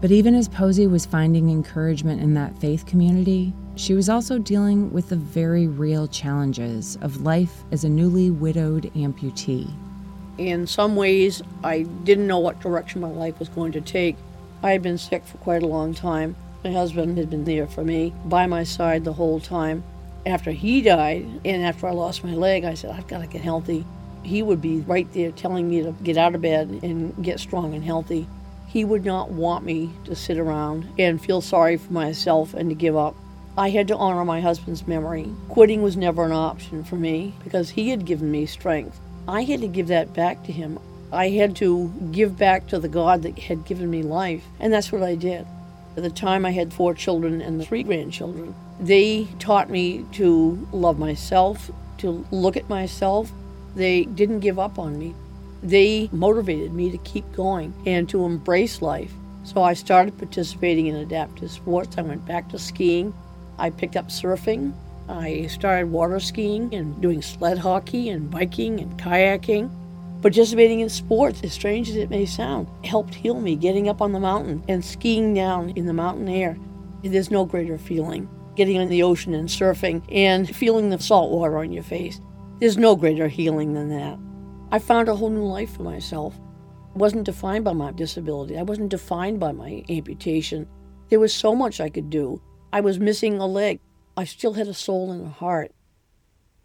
But 0.00 0.10
even 0.10 0.34
as 0.34 0.48
Posey 0.48 0.88
was 0.88 1.06
finding 1.06 1.48
encouragement 1.48 2.20
in 2.20 2.34
that 2.34 2.58
faith 2.58 2.86
community, 2.86 3.52
she 3.76 3.94
was 3.94 4.08
also 4.08 4.38
dealing 4.38 4.92
with 4.92 5.08
the 5.10 5.16
very 5.16 5.68
real 5.68 6.08
challenges 6.08 6.98
of 7.02 7.22
life 7.22 7.62
as 7.70 7.84
a 7.84 7.88
newly 7.88 8.30
widowed 8.30 8.90
amputee. 8.94 9.72
In 10.38 10.66
some 10.66 10.96
ways, 10.96 11.40
I 11.62 11.82
didn't 12.02 12.26
know 12.26 12.40
what 12.40 12.60
direction 12.60 13.00
my 13.00 13.10
life 13.10 13.38
was 13.38 13.48
going 13.48 13.70
to 13.72 13.80
take. 13.80 14.16
I 14.62 14.72
had 14.72 14.82
been 14.82 14.98
sick 14.98 15.24
for 15.24 15.38
quite 15.38 15.62
a 15.62 15.68
long 15.68 15.94
time. 15.94 16.34
My 16.64 16.72
husband 16.72 17.16
had 17.16 17.30
been 17.30 17.44
there 17.44 17.68
for 17.68 17.84
me, 17.84 18.12
by 18.24 18.46
my 18.46 18.64
side 18.64 19.04
the 19.04 19.12
whole 19.12 19.38
time. 19.38 19.84
After 20.26 20.50
he 20.50 20.82
died, 20.82 21.26
and 21.44 21.62
after 21.64 21.86
I 21.86 21.92
lost 21.92 22.24
my 22.24 22.34
leg, 22.34 22.64
I 22.64 22.74
said, 22.74 22.90
I've 22.90 23.08
got 23.08 23.20
to 23.20 23.26
get 23.28 23.42
healthy. 23.42 23.84
He 24.22 24.42
would 24.42 24.60
be 24.60 24.80
right 24.80 25.10
there 25.12 25.32
telling 25.32 25.68
me 25.68 25.82
to 25.82 25.92
get 26.02 26.16
out 26.16 26.34
of 26.34 26.42
bed 26.42 26.80
and 26.82 27.24
get 27.24 27.40
strong 27.40 27.74
and 27.74 27.84
healthy. 27.84 28.26
He 28.66 28.84
would 28.84 29.04
not 29.04 29.30
want 29.30 29.64
me 29.64 29.90
to 30.04 30.14
sit 30.14 30.38
around 30.38 30.88
and 30.98 31.20
feel 31.20 31.40
sorry 31.40 31.76
for 31.76 31.92
myself 31.92 32.54
and 32.54 32.70
to 32.70 32.74
give 32.74 32.96
up. 32.96 33.14
I 33.56 33.68
had 33.68 33.88
to 33.88 33.96
honor 33.96 34.24
my 34.24 34.40
husband's 34.40 34.86
memory. 34.86 35.28
Quitting 35.48 35.82
was 35.82 35.96
never 35.96 36.24
an 36.24 36.32
option 36.32 36.84
for 36.84 36.96
me 36.96 37.34
because 37.44 37.70
he 37.70 37.90
had 37.90 38.06
given 38.06 38.30
me 38.30 38.46
strength. 38.46 38.98
I 39.28 39.42
had 39.42 39.60
to 39.60 39.68
give 39.68 39.88
that 39.88 40.14
back 40.14 40.42
to 40.44 40.52
him. 40.52 40.78
I 41.12 41.28
had 41.28 41.54
to 41.56 41.92
give 42.10 42.38
back 42.38 42.68
to 42.68 42.78
the 42.78 42.88
God 42.88 43.22
that 43.22 43.38
had 43.38 43.66
given 43.66 43.90
me 43.90 44.02
life, 44.02 44.42
and 44.58 44.72
that's 44.72 44.90
what 44.90 45.02
I 45.02 45.14
did. 45.14 45.46
At 45.94 46.02
the 46.02 46.08
time, 46.10 46.46
I 46.46 46.52
had 46.52 46.72
four 46.72 46.94
children 46.94 47.42
and 47.42 47.62
three 47.62 47.82
grandchildren. 47.82 48.54
They 48.80 49.28
taught 49.38 49.68
me 49.68 50.06
to 50.12 50.66
love 50.72 50.98
myself, 50.98 51.70
to 51.98 52.24
look 52.30 52.56
at 52.56 52.70
myself. 52.70 53.30
They 53.74 54.04
didn't 54.04 54.40
give 54.40 54.58
up 54.58 54.78
on 54.78 54.98
me. 54.98 55.14
They 55.62 56.08
motivated 56.12 56.72
me 56.72 56.90
to 56.90 56.98
keep 56.98 57.30
going 57.32 57.72
and 57.86 58.08
to 58.08 58.24
embrace 58.24 58.82
life. 58.82 59.12
So 59.44 59.62
I 59.62 59.74
started 59.74 60.18
participating 60.18 60.86
in 60.86 60.96
adaptive 60.96 61.50
sports. 61.50 61.96
I 61.98 62.02
went 62.02 62.26
back 62.26 62.48
to 62.50 62.58
skiing. 62.58 63.14
I 63.58 63.70
picked 63.70 63.96
up 63.96 64.08
surfing. 64.08 64.72
I 65.08 65.46
started 65.46 65.90
water 65.90 66.20
skiing 66.20 66.74
and 66.74 67.00
doing 67.00 67.22
sled 67.22 67.58
hockey 67.58 68.08
and 68.08 68.30
biking 68.30 68.80
and 68.80 68.98
kayaking. 68.98 69.70
Participating 70.22 70.80
in 70.80 70.88
sports, 70.88 71.42
as 71.42 71.52
strange 71.52 71.88
as 71.90 71.96
it 71.96 72.08
may 72.08 72.24
sound, 72.24 72.68
helped 72.84 73.14
heal 73.14 73.40
me 73.40 73.56
getting 73.56 73.88
up 73.88 74.00
on 74.00 74.12
the 74.12 74.20
mountain 74.20 74.62
and 74.68 74.84
skiing 74.84 75.34
down 75.34 75.70
in 75.70 75.86
the 75.86 75.92
mountain 75.92 76.28
air. 76.28 76.56
There's 77.02 77.30
no 77.30 77.44
greater 77.44 77.78
feeling. 77.78 78.28
Getting 78.54 78.76
in 78.76 78.88
the 78.88 79.02
ocean 79.02 79.34
and 79.34 79.48
surfing 79.48 80.02
and 80.12 80.54
feeling 80.54 80.90
the 80.90 81.00
salt 81.00 81.32
water 81.32 81.58
on 81.58 81.72
your 81.72 81.82
face. 81.82 82.20
There's 82.62 82.78
no 82.78 82.94
greater 82.94 83.26
healing 83.26 83.74
than 83.74 83.88
that. 83.88 84.20
I 84.70 84.78
found 84.78 85.08
a 85.08 85.16
whole 85.16 85.30
new 85.30 85.42
life 85.42 85.74
for 85.74 85.82
myself. 85.82 86.38
I 86.94 86.98
wasn't 86.98 87.24
defined 87.24 87.64
by 87.64 87.72
my 87.72 87.90
disability. 87.90 88.56
I 88.56 88.62
wasn't 88.62 88.90
defined 88.90 89.40
by 89.40 89.50
my 89.50 89.82
amputation. 89.88 90.68
There 91.08 91.18
was 91.18 91.34
so 91.34 91.56
much 91.56 91.80
I 91.80 91.88
could 91.88 92.08
do. 92.08 92.40
I 92.72 92.80
was 92.80 93.00
missing 93.00 93.38
a 93.38 93.46
leg. 93.46 93.80
I 94.16 94.22
still 94.22 94.52
had 94.52 94.68
a 94.68 94.74
soul 94.74 95.10
and 95.10 95.26
a 95.26 95.28
heart. 95.28 95.72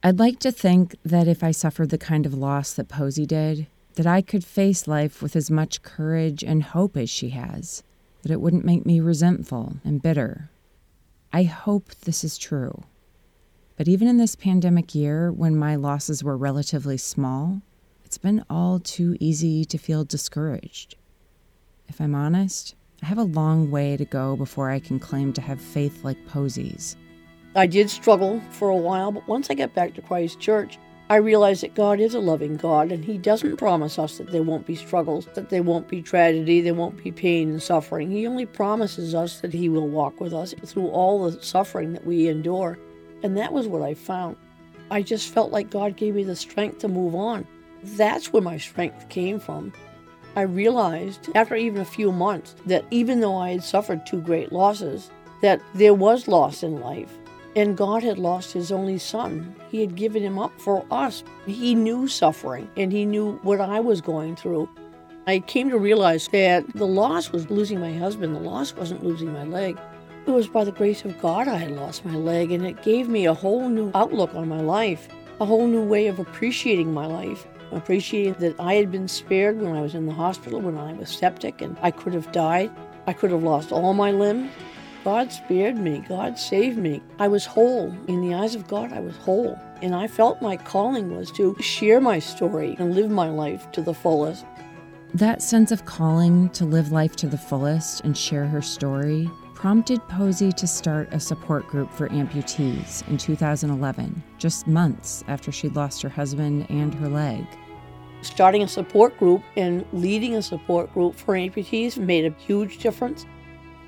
I'd 0.04 0.20
like 0.20 0.38
to 0.42 0.52
think 0.52 0.96
that 1.04 1.28
if 1.28 1.44
I 1.44 1.50
suffered 1.50 1.90
the 1.90 1.98
kind 1.98 2.28
of 2.28 2.34
loss 2.36 2.74
that 2.74 2.90
Posey 2.90 3.26
did, 3.26 3.66
that 3.96 4.06
I 4.06 4.22
could 4.22 4.46
face 4.46 4.88
life 4.88 5.24
with 5.24 5.36
as 5.36 5.50
much 5.50 5.82
courage 5.82 6.44
and 6.44 6.62
hope 6.62 6.96
as 6.96 7.10
she 7.10 7.30
has, 7.30 7.82
that 8.22 8.32
it 8.32 8.40
wouldn't 8.40 8.66
make 8.66 8.86
me 8.86 9.00
resentful 9.00 9.78
and 9.84 10.00
bitter. 10.00 10.52
I 11.34 11.42
hope 11.42 11.90
this 12.02 12.24
is 12.24 12.38
true. 12.38 12.84
But 13.78 13.88
even 13.88 14.08
in 14.08 14.18
this 14.18 14.36
pandemic 14.36 14.96
year, 14.96 15.32
when 15.32 15.56
my 15.56 15.76
losses 15.76 16.24
were 16.24 16.36
relatively 16.36 16.98
small, 16.98 17.62
it's 18.04 18.18
been 18.18 18.44
all 18.50 18.80
too 18.80 19.16
easy 19.20 19.66
to 19.66 19.78
feel 19.78 20.04
discouraged. 20.04 20.96
If 21.88 22.02
I'm 22.02 22.16
honest, 22.16 22.74
I 23.04 23.06
have 23.06 23.20
a 23.20 23.24
long 23.24 23.70
way 23.70 23.96
to 23.96 24.04
go 24.04 24.36
before 24.36 24.72
I 24.72 24.80
can 24.80 25.00
claim 25.00 25.32
to 25.34 25.42
have 25.42 25.62
faith 25.62 26.04
like 26.04 26.26
Posey's. 26.26 26.98
I 27.56 27.68
did 27.68 27.92
struggle 27.92 28.42
for 28.50 28.70
a 28.70 28.76
while, 28.76 29.12
but 29.12 29.28
once 29.28 29.52
I 29.52 29.54
got 29.54 29.76
back 29.76 29.94
to 29.94 30.02
Christ 30.02 30.40
Church, 30.40 30.80
I 31.10 31.18
realized 31.18 31.62
that 31.62 31.76
God 31.76 32.00
is 32.00 32.16
a 32.16 32.20
loving 32.20 32.58
God 32.58 32.92
and 32.92 33.06
He 33.06 33.20
doesn't 33.20 33.58
promise 33.58 34.00
us 34.00 34.18
that 34.18 34.32
there 34.32 34.42
won't 34.42 34.66
be 34.66 34.76
struggles, 34.76 35.28
that 35.36 35.50
there 35.50 35.64
won't 35.64 35.88
be 35.88 36.02
tragedy, 36.02 36.62
there 36.62 36.74
won't 36.74 37.02
be 37.02 37.12
pain 37.12 37.50
and 37.52 37.62
suffering. 37.62 38.10
He 38.10 38.26
only 38.26 38.48
promises 38.48 39.14
us 39.14 39.40
that 39.42 39.54
He 39.54 39.70
will 39.70 39.88
walk 39.88 40.20
with 40.20 40.34
us 40.34 40.56
through 40.66 40.88
all 40.88 41.30
the 41.30 41.42
suffering 41.44 41.94
that 41.94 42.06
we 42.06 42.28
endure. 42.28 42.80
And 43.24 43.38
that 43.38 43.54
was 43.54 43.68
what 43.68 43.82
I 43.82 43.94
found. 43.94 44.38
I 44.90 45.02
just 45.02 45.34
felt 45.34 45.52
like 45.52 45.70
God 45.70 45.98
gave 45.98 46.16
me 46.16 46.24
the 46.24 46.36
strength 46.36 46.80
to 46.80 46.88
move 46.88 47.16
on. 47.16 47.46
That's 47.84 48.32
where 48.32 48.42
my 48.42 48.58
strength 48.58 49.10
came 49.10 49.40
from. 49.40 49.74
I 50.36 50.42
realized 50.42 51.30
after 51.36 51.56
even 51.56 51.82
a 51.82 51.86
few 51.86 52.12
months 52.12 52.56
that 52.68 52.86
even 52.92 53.20
though 53.20 53.38
I 53.38 53.52
had 53.52 53.64
suffered 53.64 54.06
two 54.06 54.22
great 54.22 54.52
losses, 54.52 55.10
that 55.42 55.62
there 55.74 55.94
was 55.94 56.28
loss 56.28 56.64
in 56.64 56.80
life. 56.80 57.12
And 57.56 57.76
God 57.76 58.04
had 58.04 58.20
lost 58.20 58.54
his 58.54 58.72
only 58.72 59.00
son. 59.00 59.56
He 59.72 59.82
had 59.82 59.96
given 59.96 60.22
him 60.22 60.38
up 60.38 60.52
for 60.62 60.86
us. 60.92 61.24
He 61.48 61.74
knew 61.74 62.08
suffering 62.08 62.70
and 62.78 62.92
he 62.92 63.04
knew 63.04 63.40
what 63.42 63.60
I 63.60 63.80
was 63.80 64.00
going 64.00 64.36
through. 64.36 64.70
I 65.26 65.40
came 65.40 65.70
to 65.72 65.78
realize 65.78 66.28
that 66.30 66.72
the 66.76 66.88
loss 66.88 67.32
was 67.32 67.50
losing 67.50 67.80
my 67.80 67.94
husband, 67.94 68.36
the 68.36 68.40
loss 68.40 68.76
wasn't 68.76 69.04
losing 69.04 69.34
my 69.34 69.44
leg. 69.44 69.78
It 70.28 70.32
was 70.32 70.50
by 70.50 70.66
the 70.66 70.74
grace 70.74 71.06
of 71.06 71.22
God 71.22 71.48
I 71.48 71.56
had 71.56 71.72
lost 71.72 72.04
my 72.04 72.14
leg, 72.14 72.52
and 72.52 72.68
it 72.68 72.84
gave 72.84 73.08
me 73.08 73.26
a 73.26 73.34
whole 73.34 73.70
new 73.70 73.92
outlook 73.96 74.36
on 74.36 74.50
my 74.50 74.60
life, 74.60 75.08
a 75.40 75.46
whole 75.46 75.68
new 75.68 75.84
way 75.84 76.08
of 76.08 76.20
appreciating 76.20 76.94
my 76.94 77.06
life. 77.06 77.48
Appreciating 77.72 78.34
that 78.40 78.60
I 78.60 78.74
had 78.74 78.92
been 78.92 79.08
spared 79.08 79.62
when 79.62 79.74
I 79.74 79.82
was 79.82 79.96
in 79.96 80.06
the 80.06 80.14
hospital, 80.14 80.60
when 80.60 80.78
I 80.78 80.92
was 80.92 81.10
septic, 81.10 81.62
and 81.62 81.78
I 81.82 81.92
could 81.92 82.14
have 82.14 82.30
died. 82.34 82.70
I 83.08 83.14
could 83.14 83.32
have 83.32 83.42
lost 83.42 83.72
all 83.72 83.94
my 83.94 84.12
limbs. 84.12 84.52
God 85.06 85.32
spared 85.32 85.78
me. 85.78 86.04
God 86.10 86.38
saved 86.38 86.78
me. 86.78 87.02
I 87.20 87.30
was 87.30 87.46
whole. 87.46 87.96
In 88.10 88.20
the 88.20 88.36
eyes 88.36 88.54
of 88.54 88.68
God, 88.68 88.92
I 88.92 89.00
was 89.00 89.16
whole. 89.16 89.58
And 89.82 89.96
I 89.96 90.08
felt 90.08 90.42
my 90.42 90.58
calling 90.58 91.16
was 91.16 91.32
to 91.32 91.56
share 91.62 92.02
my 92.02 92.20
story 92.20 92.76
and 92.80 92.94
live 92.94 93.10
my 93.10 93.30
life 93.30 93.72
to 93.72 93.82
the 93.82 93.94
fullest. 93.94 94.46
That 95.14 95.42
sense 95.42 95.72
of 95.72 95.86
calling 95.86 96.50
to 96.50 96.66
live 96.66 96.92
life 96.92 97.16
to 97.16 97.28
the 97.28 97.38
fullest 97.38 98.02
and 98.02 98.18
share 98.18 98.46
her 98.46 98.62
story 98.62 99.30
prompted 99.58 100.08
Posey 100.08 100.52
to 100.52 100.68
start 100.68 101.12
a 101.12 101.20
support 101.20 101.66
group 101.66 101.92
for 101.92 102.08
amputees 102.10 103.06
in 103.08 103.18
2011, 103.18 104.22
just 104.38 104.68
months 104.68 105.24
after 105.28 105.52
she'd 105.52 105.76
lost 105.76 106.00
her 106.04 106.10
husband 106.10 106.68
and 106.70 106.94
her 106.94 107.10
leg. 107.10 107.44
Starting 108.22 108.62
a 108.62 108.68
support 108.68 109.18
group 109.18 109.42
and 109.56 109.84
leading 109.94 110.36
a 110.36 110.44
support 110.44 110.94
group 110.94 111.16
for 111.16 111.34
amputees 111.34 111.98
made 111.98 112.24
a 112.24 112.36
huge 112.40 112.78
difference. 112.78 113.26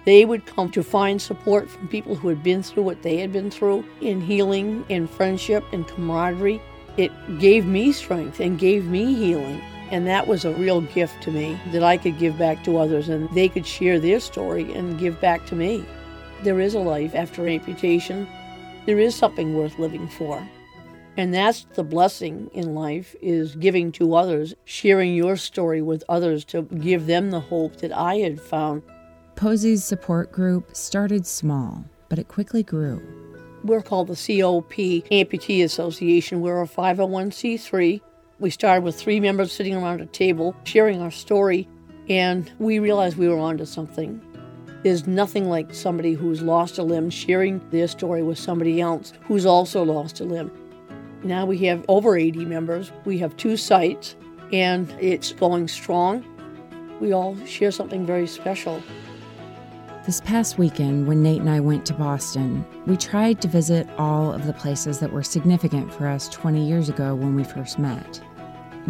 They 0.05 0.25
would 0.25 0.47
come 0.47 0.71
to 0.71 0.81
find 0.81 1.21
support 1.21 1.69
from 1.69 1.87
people 1.87 2.15
who 2.15 2.29
had 2.29 2.41
been 2.41 2.63
through 2.63 2.81
what 2.81 3.03
they 3.03 3.17
had 3.17 3.31
been 3.31 3.51
through 3.51 3.85
in 4.01 4.21
healing, 4.21 4.83
in 4.89 5.05
friendship, 5.05 5.63
and 5.71 5.87
camaraderie. 5.87 6.59
It 6.97 7.11
gave 7.37 7.67
me 7.67 7.91
strength 7.91 8.39
and 8.39 8.57
gave 8.57 8.85
me 8.85 9.13
healing. 9.13 9.61
And 9.91 10.05
that 10.05 10.27
was 10.27 10.45
a 10.45 10.53
real 10.53 10.81
gift 10.81 11.21
to 11.23 11.31
me 11.31 11.59
that 11.71 11.83
I 11.83 11.97
could 11.97 12.19
give 12.19 12.37
back 12.37 12.63
to 12.63 12.77
others 12.77 13.09
and 13.09 13.29
they 13.31 13.49
could 13.49 13.65
share 13.65 13.99
their 13.99 14.19
story 14.19 14.71
and 14.73 14.99
give 14.99 15.19
back 15.19 15.45
to 15.47 15.55
me. 15.55 15.83
There 16.43 16.59
is 16.59 16.75
a 16.75 16.79
life 16.79 17.15
after 17.15 17.47
amputation. 17.47 18.27
There 18.85 18.99
is 18.99 19.15
something 19.15 19.55
worth 19.55 19.79
living 19.79 20.07
for. 20.07 20.47
And 21.17 21.33
that's 21.33 21.65
the 21.73 21.83
blessing 21.83 22.49
in 22.53 22.75
life 22.75 23.15
is 23.21 23.55
giving 23.55 23.91
to 23.93 24.15
others, 24.15 24.53
sharing 24.63 25.15
your 25.15 25.35
story 25.35 25.81
with 25.81 26.03
others 26.07 26.45
to 26.45 26.61
give 26.61 27.07
them 27.07 27.31
the 27.31 27.41
hope 27.41 27.77
that 27.77 27.91
I 27.91 28.17
had 28.17 28.39
found. 28.39 28.83
Posey's 29.35 29.83
support 29.83 30.31
group 30.31 30.75
started 30.75 31.25
small, 31.25 31.83
but 32.09 32.19
it 32.19 32.27
quickly 32.27 32.63
grew. 32.63 33.01
We're 33.63 33.81
called 33.81 34.07
the 34.07 34.13
COP 34.13 34.71
Amputee 35.11 35.63
Association. 35.63 36.39
We're 36.39 36.61
a 36.61 36.67
501c3 36.67 37.99
we 38.39 38.49
started 38.49 38.83
with 38.83 38.95
three 38.95 39.19
members 39.19 39.51
sitting 39.51 39.75
around 39.75 40.01
a 40.01 40.05
table 40.05 40.55
sharing 40.63 41.01
our 41.01 41.11
story, 41.11 41.67
and 42.07 42.51
we 42.57 42.79
realized 42.79 43.17
we 43.17 43.27
were 43.27 43.37
onto 43.37 43.65
something. 43.65 44.21
There's 44.83 45.05
nothing 45.05 45.49
like 45.49 45.73
somebody 45.73 46.13
who's 46.13 46.41
lost 46.41 46.77
a 46.77 46.83
limb 46.83 47.09
sharing 47.09 47.61
their 47.69 47.87
story 47.87 48.23
with 48.23 48.39
somebody 48.39 48.79
else 48.79 49.11
who's 49.23 49.45
also 49.45 49.83
lost 49.83 50.21
a 50.21 50.23
limb. 50.23 50.51
Now 51.21 51.45
we 51.45 51.57
have 51.65 51.83
over 51.89 52.15
80 52.15 52.45
members. 52.45 52.93
We 53.03 53.17
have 53.17 53.35
two 53.35 53.57
sites, 53.57 54.15
and 54.53 54.89
it's 55.01 55.33
going 55.33 55.67
strong. 55.67 56.23
We 57.01 57.11
all 57.11 57.35
share 57.45 57.71
something 57.71 58.05
very 58.05 58.25
special. 58.25 58.81
This 60.05 60.21
past 60.21 60.57
weekend, 60.57 61.07
when 61.07 61.21
Nate 61.21 61.41
and 61.41 61.49
I 61.49 61.59
went 61.59 61.85
to 61.87 61.93
Boston, 61.93 62.65
we 62.87 62.95
tried 62.95 63.41
to 63.41 63.49
visit 63.49 63.87
all 63.97 64.33
of 64.33 64.47
the 64.47 64.53
places 64.53 64.99
that 64.99 65.11
were 65.11 65.23
significant 65.23 65.93
for 65.93 66.07
us 66.07 66.29
20 66.29 66.65
years 66.65 66.87
ago 66.87 67.13
when 67.15 67.35
we 67.35 67.43
first 67.43 67.77
met. 67.77 68.21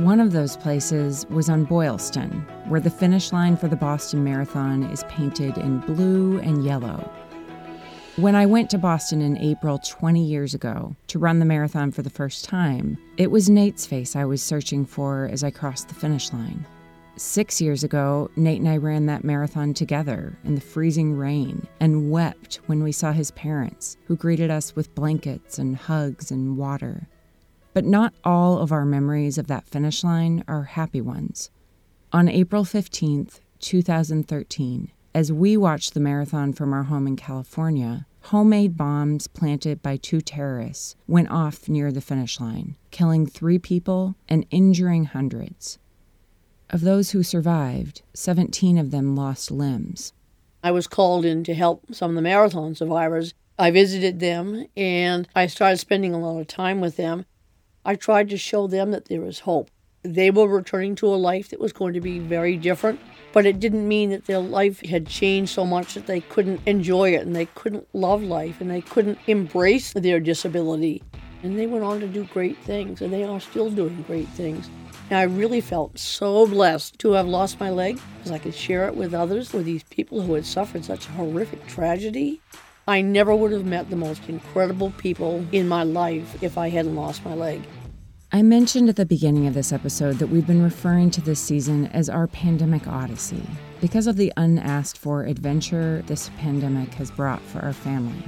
One 0.04 0.22
of 0.22 0.32
those 0.32 0.56
places 0.56 1.26
was 1.30 1.50
on 1.50 1.66
Boylston, 1.66 2.32
where 2.70 2.80
the 2.80 2.90
finish 2.90 3.34
line 3.34 3.58
for 3.58 3.68
the 3.68 3.76
Boston 3.76 4.24
Marathon 4.24 4.84
is 4.84 5.04
painted 5.10 5.58
in 5.58 5.80
blue 5.80 6.40
and 6.40 6.64
yellow. 6.64 7.12
When 8.16 8.34
I 8.34 8.46
went 8.46 8.70
to 8.70 8.78
Boston 8.78 9.22
in 9.22 9.38
April 9.40 9.78
20 9.78 10.24
years 10.24 10.54
ago 10.54 10.96
to 11.08 11.20
run 11.20 11.40
the 11.40 11.46
marathon 11.46 11.92
for 11.92 12.02
the 12.02 12.10
first 12.10 12.46
time, 12.46 12.98
it 13.18 13.30
was 13.30 13.50
Nate's 13.50 13.86
face 13.86 14.16
I 14.16 14.24
was 14.24 14.42
searching 14.42 14.86
for 14.86 15.28
as 15.34 15.44
I 15.44 15.52
crossed 15.52 15.90
the 15.90 15.96
finish 15.96 16.32
line. 16.32 16.66
Six 17.18 17.60
years 17.60 17.84
ago, 17.84 18.32
Nate 18.38 18.62
and 18.62 18.70
I 18.70 18.78
ran 18.78 19.06
that 19.08 19.26
marathon 19.26 19.74
together 19.74 20.40
in 20.46 20.56
the 20.56 20.62
freezing 20.62 21.14
rain 21.18 21.68
and 21.82 22.10
wept 22.10 22.62
when 22.68 22.84
we 22.84 22.94
saw 22.94 23.12
his 23.12 23.32
parents, 23.32 23.98
who 24.06 24.16
greeted 24.16 24.50
us 24.50 24.78
with 24.78 24.96
blankets 24.96 25.60
and 25.60 25.76
hugs 25.76 26.32
and 26.32 26.56
water. 26.56 27.10
But 27.74 27.86
not 27.86 28.14
all 28.24 28.60
of 28.60 28.72
our 28.72 28.86
memories 28.86 29.38
of 29.38 29.48
that 29.48 29.68
finish 29.68 30.04
line 30.04 30.44
are 30.48 30.64
happy 30.64 31.02
ones. 31.02 31.52
On 32.12 32.28
April 32.28 32.64
15th, 32.64 33.40
2013, 33.60 34.92
as 35.14 35.32
we 35.32 35.58
watched 35.58 35.94
the 35.94 36.00
marathon 36.00 36.54
from 36.54 36.74
our 36.74 36.84
home 36.84 37.08
in 37.08 37.16
California, 37.16 38.06
homemade 38.22 38.78
bombs 38.78 39.28
planted 39.28 39.82
by 39.82 39.98
two 39.98 40.22
terrorists 40.22 40.96
went 41.08 41.30
off 41.30 41.70
near 41.70 41.92
the 41.92 42.02
finish 42.02 42.40
line, 42.40 42.76
killing 42.92 43.26
three 43.26 43.60
people 43.60 44.16
and 44.28 44.46
injuring 44.52 45.06
hundreds. 45.06 45.80
Of 46.70 46.82
those 46.82 47.12
who 47.12 47.24
survived, 47.24 48.04
17 48.14 48.78
of 48.78 48.92
them 48.92 49.16
lost 49.16 49.50
limbs. 49.50 50.14
I 50.64 50.72
was 50.72 50.88
called 50.88 51.26
in 51.26 51.44
to 51.46 51.54
help 51.54 51.84
some 51.94 52.12
of 52.12 52.16
the 52.16 52.22
marathon 52.22 52.76
survivors. 52.76 53.34
I 53.58 53.72
visited 53.72 54.20
them 54.20 54.68
and 54.78 55.28
I 55.36 55.48
started 55.48 55.78
spending 55.78 56.14
a 56.14 56.20
lot 56.20 56.40
of 56.40 56.48
time 56.48 56.82
with 56.82 56.98
them. 56.98 57.26
I 57.86 57.96
tried 57.96 58.30
to 58.30 58.38
show 58.38 58.68
them 58.68 58.92
that 58.92 59.06
there 59.06 59.24
is 59.24 59.40
hope. 59.40 59.72
They 60.04 60.32
were 60.32 60.48
returning 60.48 60.96
to 60.96 61.08
a 61.08 61.16
life 61.16 61.50
that 61.50 61.60
was 61.60 61.74
going 61.74 61.94
to 61.94 62.02
be 62.02 62.20
very 62.20 62.58
different, 62.58 63.00
but 63.34 63.46
it 63.46 63.60
didn't 63.60 63.88
mean 63.88 64.10
that 64.12 64.26
their 64.26 64.40
life 64.40 64.82
had 64.82 65.08
changed 65.08 65.52
so 65.52 65.66
much 65.66 65.94
that 65.94 66.08
they 66.08 66.22
couldn't 66.22 66.62
enjoy 66.66 67.14
it 67.14 67.26
and 67.26 67.36
they 67.36 67.48
couldn't 67.48 67.88
love 67.94 68.24
life 68.24 68.62
and 68.62 68.70
they 68.70 68.82
couldn't 68.82 69.18
embrace 69.28 69.94
their 69.94 70.20
disability. 70.20 71.04
And 71.44 71.58
they 71.58 71.68
went 71.68 71.84
on 71.86 72.02
to 72.02 72.08
do 72.08 72.26
great 72.26 72.58
things, 72.60 73.02
and 73.02 73.14
they 73.14 73.24
are 73.24 73.40
still 73.40 73.70
doing 73.70 74.04
great 74.04 74.28
things. 74.30 74.70
And 75.10 75.18
I 75.18 75.24
really 75.24 75.62
felt 75.62 75.98
so 75.98 76.46
blessed 76.46 77.00
to 77.00 77.14
have 77.14 77.28
lost 77.28 77.60
my 77.60 77.70
leg 77.70 78.00
because 78.18 78.32
I 78.32 78.40
could 78.40 78.54
share 78.54 78.88
it 78.88 78.96
with 78.96 79.14
others, 79.14 79.54
with 79.54 79.66
these 79.66 79.84
people 79.84 80.22
who 80.22 80.34
had 80.34 80.46
suffered 80.46 80.84
such 80.84 81.08
a 81.08 81.12
horrific 81.12 81.66
tragedy. 81.68 82.42
I 82.90 83.02
never 83.02 83.36
would 83.36 83.52
have 83.52 83.68
met 83.68 83.92
the 83.92 83.96
most 83.96 84.28
incredible 84.28 84.90
people 84.98 85.46
in 85.52 85.68
my 85.68 85.84
life 85.84 86.42
if 86.42 86.58
I 86.58 86.70
hadn't 86.70 86.96
lost 86.96 87.24
my 87.24 87.36
leg. 87.36 87.62
I 88.32 88.42
mentioned 88.42 88.90
at 88.90 88.96
the 88.96 89.06
beginning 89.06 89.46
of 89.46 89.54
this 89.54 89.72
episode 89.72 90.16
that 90.16 90.30
we've 90.30 90.48
been 90.48 90.64
referring 90.64 91.12
to 91.12 91.22
this 91.22 91.40
season 91.40 91.86
as 91.94 92.10
our 92.10 92.26
pandemic 92.26 92.88
odyssey 92.88 93.44
because 93.80 94.08
of 94.08 94.16
the 94.16 94.34
unasked 94.38 94.98
for 94.98 95.22
adventure 95.22 96.02
this 96.08 96.32
pandemic 96.40 96.92
has 96.96 97.12
brought 97.12 97.44
for 97.44 97.60
our 97.60 97.74
family. 97.74 98.24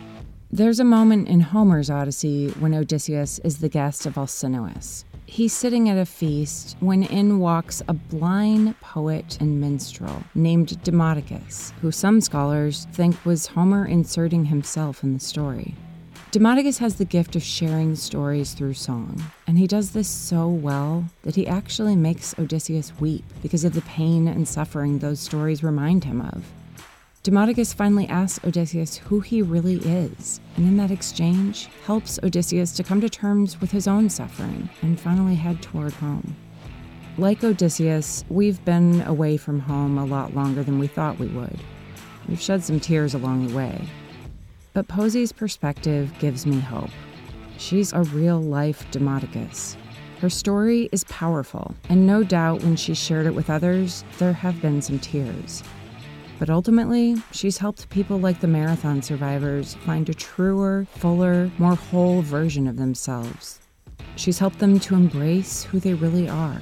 There's 0.51 0.79
a 0.79 0.83
moment 0.83 1.27
in 1.27 1.39
Homer's 1.39 1.89
Odyssey 1.89 2.49
when 2.59 2.75
Odysseus 2.75 3.39
is 3.39 3.57
the 3.57 3.69
guest 3.69 4.05
of 4.05 4.15
Alcinous, 4.15 5.05
He's 5.31 5.53
sitting 5.53 5.87
at 5.87 5.97
a 5.97 6.05
feast 6.05 6.75
when 6.81 7.03
in 7.03 7.39
walks 7.39 7.81
a 7.87 7.93
blind 7.93 8.77
poet 8.81 9.37
and 9.39 9.61
minstrel 9.61 10.23
named 10.35 10.83
Demodocus, 10.83 11.71
who 11.79 11.89
some 11.89 12.19
scholars 12.19 12.85
think 12.91 13.23
was 13.23 13.47
Homer 13.47 13.85
inserting 13.85 14.43
himself 14.43 15.03
in 15.03 15.13
the 15.13 15.21
story. 15.21 15.73
Demodocus 16.31 16.79
has 16.79 16.95
the 16.95 17.05
gift 17.05 17.37
of 17.37 17.43
sharing 17.43 17.95
stories 17.95 18.53
through 18.53 18.73
song, 18.73 19.23
and 19.47 19.57
he 19.57 19.67
does 19.67 19.91
this 19.91 20.09
so 20.09 20.49
well 20.49 21.05
that 21.23 21.35
he 21.35 21.47
actually 21.47 21.95
makes 21.95 22.37
Odysseus 22.37 22.91
weep 22.99 23.23
because 23.41 23.63
of 23.63 23.71
the 23.71 23.81
pain 23.83 24.27
and 24.27 24.45
suffering 24.45 24.99
those 24.99 25.21
stories 25.21 25.63
remind 25.63 26.03
him 26.03 26.19
of. 26.19 26.43
Demodocus 27.23 27.71
finally 27.71 28.07
asks 28.07 28.43
Odysseus 28.43 28.97
who 28.97 29.19
he 29.19 29.43
really 29.43 29.75
is, 29.75 30.39
and 30.57 30.65
in 30.65 30.75
that 30.77 30.89
exchange, 30.89 31.69
helps 31.85 32.17
Odysseus 32.23 32.71
to 32.71 32.81
come 32.81 32.99
to 32.99 33.09
terms 33.09 33.61
with 33.61 33.69
his 33.69 33.87
own 33.87 34.09
suffering 34.09 34.67
and 34.81 34.99
finally 34.99 35.35
head 35.35 35.61
toward 35.61 35.93
home. 35.93 36.35
Like 37.19 37.43
Odysseus, 37.43 38.25
we've 38.29 38.63
been 38.65 39.03
away 39.03 39.37
from 39.37 39.59
home 39.59 39.99
a 39.99 40.05
lot 40.05 40.33
longer 40.33 40.63
than 40.63 40.79
we 40.79 40.87
thought 40.87 41.19
we 41.19 41.27
would. 41.27 41.59
We've 42.27 42.41
shed 42.41 42.63
some 42.63 42.79
tears 42.79 43.13
along 43.13 43.47
the 43.47 43.55
way. 43.55 43.87
But 44.73 44.87
Posey's 44.87 45.31
perspective 45.31 46.11
gives 46.17 46.47
me 46.47 46.59
hope. 46.59 46.89
She's 47.59 47.93
a 47.93 48.01
real 48.01 48.41
life 48.41 48.89
Demodocus. 48.89 49.77
Her 50.21 50.29
story 50.31 50.89
is 50.91 51.03
powerful, 51.03 51.75
and 51.87 52.07
no 52.07 52.23
doubt 52.23 52.63
when 52.63 52.77
she 52.77 52.95
shared 52.95 53.27
it 53.27 53.35
with 53.35 53.51
others, 53.51 54.03
there 54.17 54.33
have 54.33 54.59
been 54.59 54.81
some 54.81 54.97
tears. 54.97 55.61
But 56.41 56.49
ultimately, 56.49 57.17
she's 57.31 57.59
helped 57.59 57.91
people 57.91 58.17
like 58.17 58.39
the 58.39 58.47
marathon 58.47 59.03
survivors 59.03 59.75
find 59.85 60.09
a 60.09 60.13
truer, 60.15 60.87
fuller, 60.89 61.51
more 61.59 61.75
whole 61.75 62.23
version 62.23 62.65
of 62.65 62.77
themselves. 62.77 63.59
She's 64.15 64.39
helped 64.39 64.57
them 64.57 64.79
to 64.79 64.95
embrace 64.95 65.65
who 65.65 65.79
they 65.79 65.93
really 65.93 66.27
are. 66.27 66.59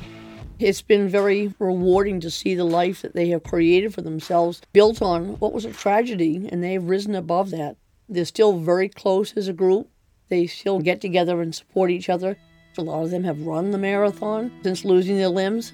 It's 0.60 0.82
been 0.82 1.08
very 1.08 1.54
rewarding 1.60 2.20
to 2.20 2.30
see 2.30 2.56
the 2.56 2.66
life 2.66 3.02
that 3.04 3.16
they 3.16 3.30
have 3.30 3.44
created 3.44 3.94
for 3.94 4.02
themselves, 4.02 4.62
built 4.74 5.02
on 5.02 5.40
what 5.40 5.54
was 5.54 5.64
a 5.64 5.72
tragedy, 5.72 6.50
and 6.52 6.62
they've 6.62 6.84
risen 6.84 7.16
above 7.16 7.50
that. 7.52 7.78
They're 8.10 8.26
still 8.26 8.60
very 8.60 8.90
close 8.90 9.32
as 9.38 9.48
a 9.48 9.54
group. 9.54 9.88
They 10.28 10.46
still 10.48 10.82
get 10.82 11.00
together 11.00 11.42
and 11.42 11.56
support 11.56 11.90
each 11.90 12.10
other. 12.10 12.36
A 12.78 12.82
lot 12.82 13.04
of 13.04 13.12
them 13.12 13.24
have 13.24 13.48
run 13.48 13.72
the 13.72 13.78
marathon 13.78 14.52
since 14.62 14.84
losing 14.84 15.16
their 15.16 15.30
limbs. 15.30 15.72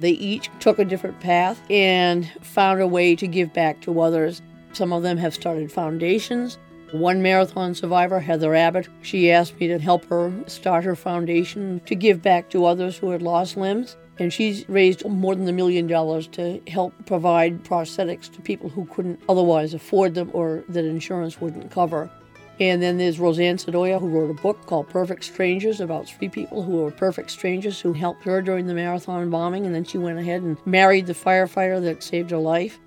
They 0.00 0.10
each 0.10 0.50
took 0.60 0.78
a 0.78 0.84
different 0.84 1.20
path 1.20 1.60
and 1.70 2.30
found 2.42 2.80
a 2.80 2.86
way 2.86 3.16
to 3.16 3.26
give 3.26 3.52
back 3.52 3.80
to 3.82 4.00
others. 4.00 4.42
Some 4.72 4.92
of 4.92 5.02
them 5.02 5.16
have 5.16 5.34
started 5.34 5.72
foundations. 5.72 6.58
One 6.92 7.22
marathon 7.22 7.74
survivor, 7.74 8.20
Heather 8.20 8.54
Abbott, 8.54 8.88
she 9.02 9.30
asked 9.30 9.58
me 9.58 9.66
to 9.68 9.78
help 9.78 10.04
her 10.06 10.32
start 10.46 10.84
her 10.84 10.94
foundation 10.94 11.80
to 11.86 11.94
give 11.94 12.22
back 12.22 12.50
to 12.50 12.64
others 12.64 12.96
who 12.96 13.10
had 13.10 13.22
lost 13.22 13.56
limbs. 13.56 13.96
And 14.18 14.32
she's 14.32 14.66
raised 14.68 15.06
more 15.06 15.34
than 15.34 15.48
a 15.48 15.52
million 15.52 15.86
dollars 15.86 16.26
to 16.28 16.60
help 16.68 16.94
provide 17.04 17.64
prosthetics 17.64 18.32
to 18.32 18.40
people 18.40 18.70
who 18.70 18.86
couldn't 18.86 19.20
otherwise 19.28 19.74
afford 19.74 20.14
them 20.14 20.30
or 20.32 20.64
that 20.70 20.84
insurance 20.84 21.40
wouldn't 21.40 21.70
cover. 21.70 22.10
And 22.58 22.82
then 22.82 22.96
there's 22.96 23.18
Roseann 23.18 23.56
Sdoia, 23.56 24.00
who 24.00 24.08
wrote 24.08 24.30
a 24.30 24.42
book 24.42 24.64
called 24.66 24.88
Perfect 24.88 25.24
Strangers 25.24 25.80
about 25.80 26.06
three 26.06 26.28
people 26.28 26.62
who 26.62 26.76
were 26.76 26.90
perfect 26.90 27.30
strangers 27.30 27.80
who 27.80 27.92
helped 27.92 28.24
her 28.24 28.40
during 28.40 28.66
the 28.66 28.74
marathon 28.74 29.28
bombing. 29.28 29.66
And 29.66 29.74
then 29.74 29.84
she 29.84 29.98
went 29.98 30.18
ahead 30.18 30.42
and 30.42 30.56
married 30.64 31.06
the 31.06 31.12
firefighter 31.12 31.82
that 31.82 32.02
saved 32.02 32.30
her 32.30 32.38
life. 32.38 32.78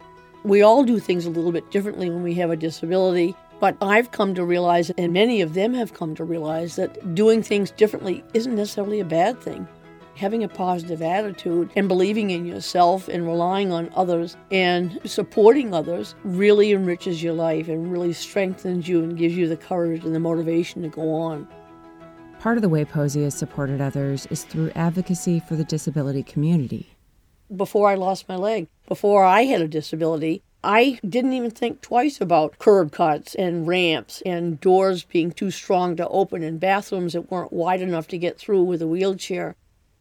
We 0.44 0.62
all 0.62 0.84
do 0.84 1.00
things 1.00 1.26
a 1.26 1.30
little 1.30 1.52
bit 1.52 1.70
differently 1.70 2.10
when 2.10 2.24
we 2.24 2.34
have 2.36 2.50
a 2.50 2.56
disability. 2.56 3.36
But 3.60 3.76
I've 3.82 4.12
come 4.12 4.34
to 4.36 4.46
realize, 4.46 4.90
and 4.92 5.12
many 5.12 5.42
of 5.42 5.54
them 5.54 5.74
have 5.74 5.94
come 5.94 6.16
to 6.16 6.24
realize, 6.24 6.78
that 6.78 7.14
doing 7.14 7.44
things 7.44 7.72
differently 7.72 8.24
isn't 8.34 8.56
necessarily 8.56 9.02
a 9.02 9.06
bad 9.06 9.42
thing 9.42 9.68
having 10.20 10.44
a 10.44 10.50
positive 10.50 11.02
attitude 11.02 11.72
and 11.78 11.88
believing 11.88 12.30
in 12.30 12.46
yourself 12.46 13.08
and 13.08 13.26
relying 13.26 13.72
on 13.72 13.90
others 13.96 14.36
and 14.52 15.00
supporting 15.06 15.74
others 15.74 16.14
really 16.26 16.74
enriches 16.74 17.24
your 17.24 17.34
life 17.34 17.70
and 17.70 17.90
really 17.90 18.12
strengthens 18.12 18.86
you 18.88 19.02
and 19.02 19.18
gives 19.18 19.36
you 19.36 19.48
the 19.48 19.56
courage 19.56 20.04
and 20.04 20.14
the 20.14 20.20
motivation 20.20 20.82
to 20.82 20.90
go 20.90 21.14
on. 21.14 21.48
Part 22.40 22.58
of 22.58 22.62
the 22.62 22.70
way 22.70 22.84
Posey 22.84 23.24
has 23.24 23.34
supported 23.34 23.80
others 23.80 24.26
is 24.28 24.44
through 24.44 24.72
advocacy 24.76 25.40
for 25.40 25.56
the 25.56 25.64
disability 25.64 26.24
community. 26.24 26.90
Before 27.56 27.90
I 27.90 27.96
lost 27.96 28.28
my 28.28 28.36
leg, 28.36 28.68
before 28.88 29.24
I 29.24 29.44
had 29.44 29.62
a 29.62 29.68
disability, 29.70 30.44
I 30.64 31.00
didn't 31.08 31.32
even 31.32 31.52
think 31.52 31.80
twice 31.80 32.20
about 32.20 32.60
curb 32.60 32.92
cuts 32.92 33.36
and 33.36 33.66
ramps 33.66 34.22
and 34.26 34.60
doors 34.60 35.04
being 35.06 35.32
too 35.32 35.52
strong 35.52 35.96
to 35.96 36.08
open 36.10 36.44
and 36.44 36.60
bathrooms 36.60 37.14
that 37.14 37.32
weren't 37.32 37.54
wide 37.54 37.82
enough 37.82 38.10
to 38.10 38.18
get 38.18 38.38
through 38.38 38.64
with 38.64 38.82
a 38.82 38.88
wheelchair. 38.88 39.56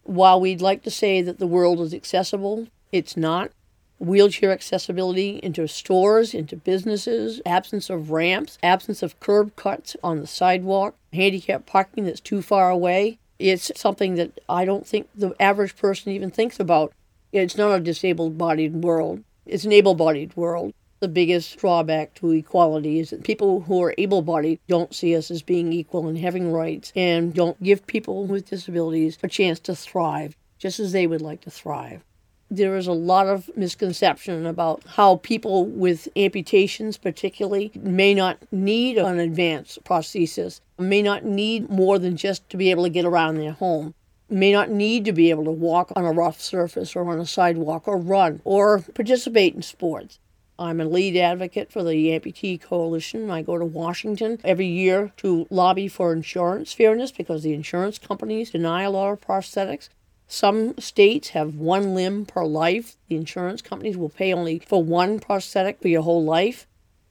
While 0.09 0.41
we'd 0.41 0.63
like 0.63 0.85
to 0.85 0.91
say 0.91 1.21
that 1.21 1.39
the 1.39 1.47
world 1.47 1.81
is 1.81 1.93
accessible, 1.93 2.69
it's 2.91 3.15
not. 3.15 3.51
Wheelchair 3.99 4.51
accessibility 4.53 5.39
into 5.43 5.69
stores, 5.69 6.33
into 6.33 6.57
businesses, 6.57 7.43
absence 7.45 7.91
of 7.91 8.11
ramps, 8.11 8.57
absence 8.63 9.03
of 9.03 9.21
curb 9.21 9.55
cuts 9.55 9.97
on 10.03 10.21
the 10.21 10.27
sidewalk, 10.27 10.95
handicap 11.13 11.67
parking 11.67 12.07
that's 12.07 12.21
too 12.21 12.41
far 12.41 12.71
away. 12.71 13.19
It's 13.39 13.71
something 13.79 14.15
that 14.15 14.41
I 14.49 14.65
don't 14.65 14.87
think 14.87 15.11
the 15.15 15.35
average 15.39 15.77
person 15.77 16.11
even 16.13 16.31
thinks 16.31 16.59
about. 16.59 16.95
It's 17.31 17.59
not 17.59 17.77
a 17.77 17.81
disabled 17.81 18.39
bodied 18.39 18.77
world, 18.77 19.23
it's 19.45 19.67
an 19.67 19.73
able 19.73 19.95
bodied 19.95 20.35
world. 20.35 20.73
The 21.01 21.09
biggest 21.09 21.57
drawback 21.59 22.15
to 22.15 22.33
equality 22.33 22.99
is 22.99 23.11
that 23.11 23.23
people 23.23 23.61
who 23.61 23.81
are 23.85 23.95
able 23.97 24.21
bodied 24.21 24.59
don't 24.67 24.93
see 24.93 25.15
us 25.15 25.31
as 25.31 25.43
being 25.43 25.73
equal 25.73 26.09
and 26.09 26.19
having 26.19 26.51
rights 26.51 26.93
and 26.97 27.33
don't 27.33 27.63
give 27.63 27.87
people 27.87 28.27
with 28.27 28.51
disabilities 28.51 29.17
a 29.23 29.29
chance 29.29 29.61
to 29.61 29.77
thrive 29.77 30.37
just 30.59 30.81
as 30.81 30.91
they 30.91 31.07
would 31.07 31.23
like 31.23 31.41
to 31.43 31.51
thrive. 31.51 32.03
There 32.51 32.77
is 32.77 32.89
a 32.89 32.93
lot 32.93 33.29
of 33.29 33.49
misconception 33.57 34.45
about 34.45 34.83
how 34.87 35.17
people 35.17 35.67
with 35.67 36.09
amputations, 36.17 36.97
particularly, 36.97 37.71
may 37.77 38.13
not 38.13 38.39
need 38.51 38.99
an 38.99 39.21
advanced 39.21 39.85
prosthesis, 39.85 40.61
may 40.79 41.03
not 41.03 41.25
need 41.25 41.71
more 41.71 42.01
than 42.01 42.17
just 42.17 42.49
to 42.51 42.57
be 42.57 42.73
able 42.73 42.85
to 42.85 42.91
get 42.91 43.05
around 43.05 43.37
their 43.37 43.53
home 43.53 43.95
may 44.31 44.53
not 44.53 44.71
need 44.71 45.05
to 45.07 45.13
be 45.13 45.31
able 45.31 45.45
to 45.45 45.51
walk 45.51 45.91
on 45.97 46.05
a 46.05 46.13
rough 46.13 46.41
surface 46.41 46.95
or 46.95 47.09
on 47.09 47.19
a 47.19 47.27
sidewalk 47.27 47.89
or 47.89 47.97
run 47.97 48.41
or 48.45 48.81
participate 48.95 49.55
in 49.55 49.63
sports. 49.63 50.19
I'm 50.61 50.81
a 50.81 50.85
lead 50.85 51.17
advocate 51.17 51.71
for 51.71 51.85
the 51.85 52.09
Amputee 52.09 52.61
Coalition. 52.61 53.31
I 53.31 53.43
go 53.43 53.59
to 53.59 53.65
Washington 53.65 54.41
every 54.43 54.67
year 54.67 55.13
to 55.19 55.47
lobby 55.51 55.87
for 55.87 56.13
insurance 56.13 56.73
fairness 56.73 57.13
because 57.13 57.45
the 57.45 57.55
insurance 57.55 57.97
companies 57.99 58.51
deny 58.51 58.83
a 58.83 58.91
lot 58.91 59.13
of 59.13 59.21
prosthetics. 59.21 59.89
Some 60.27 60.77
states 60.79 61.29
have 61.29 61.55
one 61.55 61.95
limb 61.95 62.27
per 62.27 62.45
life. 62.45 62.97
The 63.09 63.15
insurance 63.15 63.63
companies 63.63 63.97
will 63.97 64.09
pay 64.09 64.35
only 64.35 64.59
for 64.59 64.83
one 64.83 65.21
prosthetic 65.21 65.81
for 65.81 65.87
your 65.87 66.03
whole 66.03 66.25
life. 66.25 66.67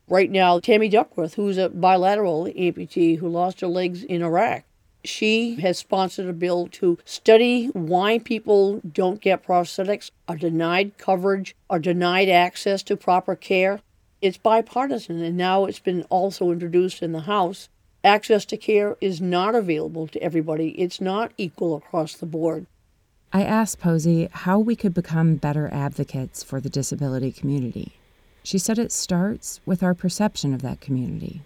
Right 0.09 0.29
now, 0.29 0.59
Tammy 0.59 0.89
Duckworth, 0.89 1.35
who's 1.35 1.57
a 1.57 1.69
bilateral 1.69 2.45
amputee 2.45 3.17
who 3.19 3.29
lost 3.29 3.61
her 3.61 3.67
legs 3.67 4.03
in 4.03 4.21
Iraq, 4.21 4.63
she 5.07 5.55
has 5.55 5.77
sponsored 5.77 6.27
a 6.27 6.33
bill 6.33 6.67
to 6.73 6.97
study 7.05 7.67
why 7.67 8.19
people 8.19 8.81
don't 8.91 9.21
get 9.21 9.45
prosthetics, 9.45 10.11
are 10.27 10.37
denied 10.37 10.97
coverage, 10.97 11.55
are 11.69 11.79
denied 11.79 12.29
access 12.29 12.83
to 12.83 12.97
proper 12.97 13.35
care. 13.35 13.79
It's 14.21 14.37
bipartisan, 14.37 15.21
and 15.21 15.37
now 15.37 15.65
it's 15.65 15.79
been 15.79 16.03
also 16.03 16.51
introduced 16.51 17.01
in 17.01 17.11
the 17.11 17.21
House. 17.21 17.69
Access 18.03 18.45
to 18.45 18.57
care 18.57 18.97
is 19.01 19.19
not 19.19 19.55
available 19.55 20.07
to 20.07 20.21
everybody, 20.21 20.69
it's 20.79 21.01
not 21.01 21.31
equal 21.37 21.75
across 21.75 22.15
the 22.15 22.25
board. 22.25 22.65
I 23.33 23.43
asked 23.43 23.79
Posey 23.79 24.29
how 24.31 24.59
we 24.59 24.75
could 24.75 24.93
become 24.93 25.35
better 25.35 25.69
advocates 25.73 26.43
for 26.43 26.61
the 26.61 26.69
disability 26.69 27.31
community. 27.31 27.93
She 28.43 28.57
said 28.57 28.79
it 28.79 28.93
starts 28.93 29.59
with 29.65 29.83
our 29.83 29.93
perception 29.93 30.53
of 30.53 30.61
that 30.61 30.79
community. 30.79 31.41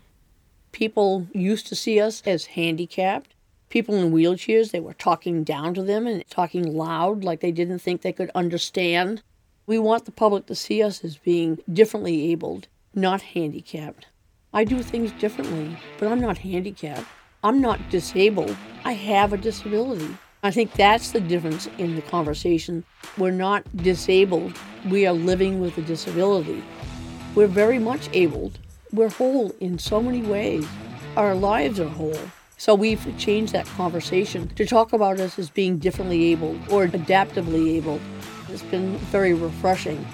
People 0.71 1.27
used 1.33 1.65
to 1.67 1.75
see 1.75 1.99
us 1.99 2.21
as 2.25 2.45
handicapped 2.45 3.33
people 3.71 3.95
in 3.95 4.11
wheelchairs, 4.11 4.71
they 4.71 4.79
were 4.79 4.93
talking 4.93 5.43
down 5.43 5.73
to 5.73 5.81
them 5.81 6.05
and 6.05 6.23
talking 6.29 6.75
loud 6.75 7.23
like 7.23 7.39
they 7.39 7.51
didn't 7.51 7.79
think 7.79 8.01
they 8.01 8.13
could 8.13 8.29
understand. 8.35 9.23
We 9.65 9.79
want 9.79 10.05
the 10.05 10.11
public 10.11 10.45
to 10.47 10.55
see 10.55 10.83
us 10.83 11.03
as 11.03 11.17
being 11.17 11.59
differently 11.71 12.31
abled, 12.31 12.67
not 12.93 13.21
handicapped. 13.21 14.07
I 14.53 14.65
do 14.65 14.83
things 14.83 15.11
differently, 15.13 15.77
but 15.97 16.09
I'm 16.09 16.19
not 16.19 16.39
handicapped. 16.39 17.07
I'm 17.43 17.61
not 17.61 17.89
disabled. 17.89 18.55
I 18.83 18.91
have 18.93 19.33
a 19.33 19.37
disability. 19.37 20.17
I 20.43 20.51
think 20.51 20.73
that's 20.73 21.11
the 21.11 21.21
difference 21.21 21.69
in 21.77 21.95
the 21.95 22.01
conversation. 22.01 22.83
We're 23.17 23.31
not 23.31 23.63
disabled, 23.77 24.57
we 24.89 25.05
are 25.07 25.13
living 25.13 25.61
with 25.61 25.77
a 25.77 25.81
disability. 25.81 26.63
We're 27.35 27.47
very 27.47 27.79
much 27.79 28.09
abled. 28.11 28.59
We're 28.91 29.09
whole 29.09 29.55
in 29.59 29.79
so 29.79 30.01
many 30.01 30.21
ways. 30.21 30.67
Our 31.15 31.35
lives 31.35 31.79
are 31.79 31.87
whole. 31.87 32.19
So 32.61 32.75
we've 32.75 33.17
changed 33.17 33.53
that 33.53 33.65
conversation 33.65 34.47
to 34.49 34.67
talk 34.67 34.93
about 34.93 35.19
us 35.19 35.39
as 35.39 35.49
being 35.49 35.79
differently 35.79 36.25
able 36.25 36.51
or 36.69 36.85
adaptively 36.85 37.69
able. 37.69 37.99
It's 38.49 38.61
been 38.61 38.97
very 39.09 39.33
refreshing. 39.33 40.05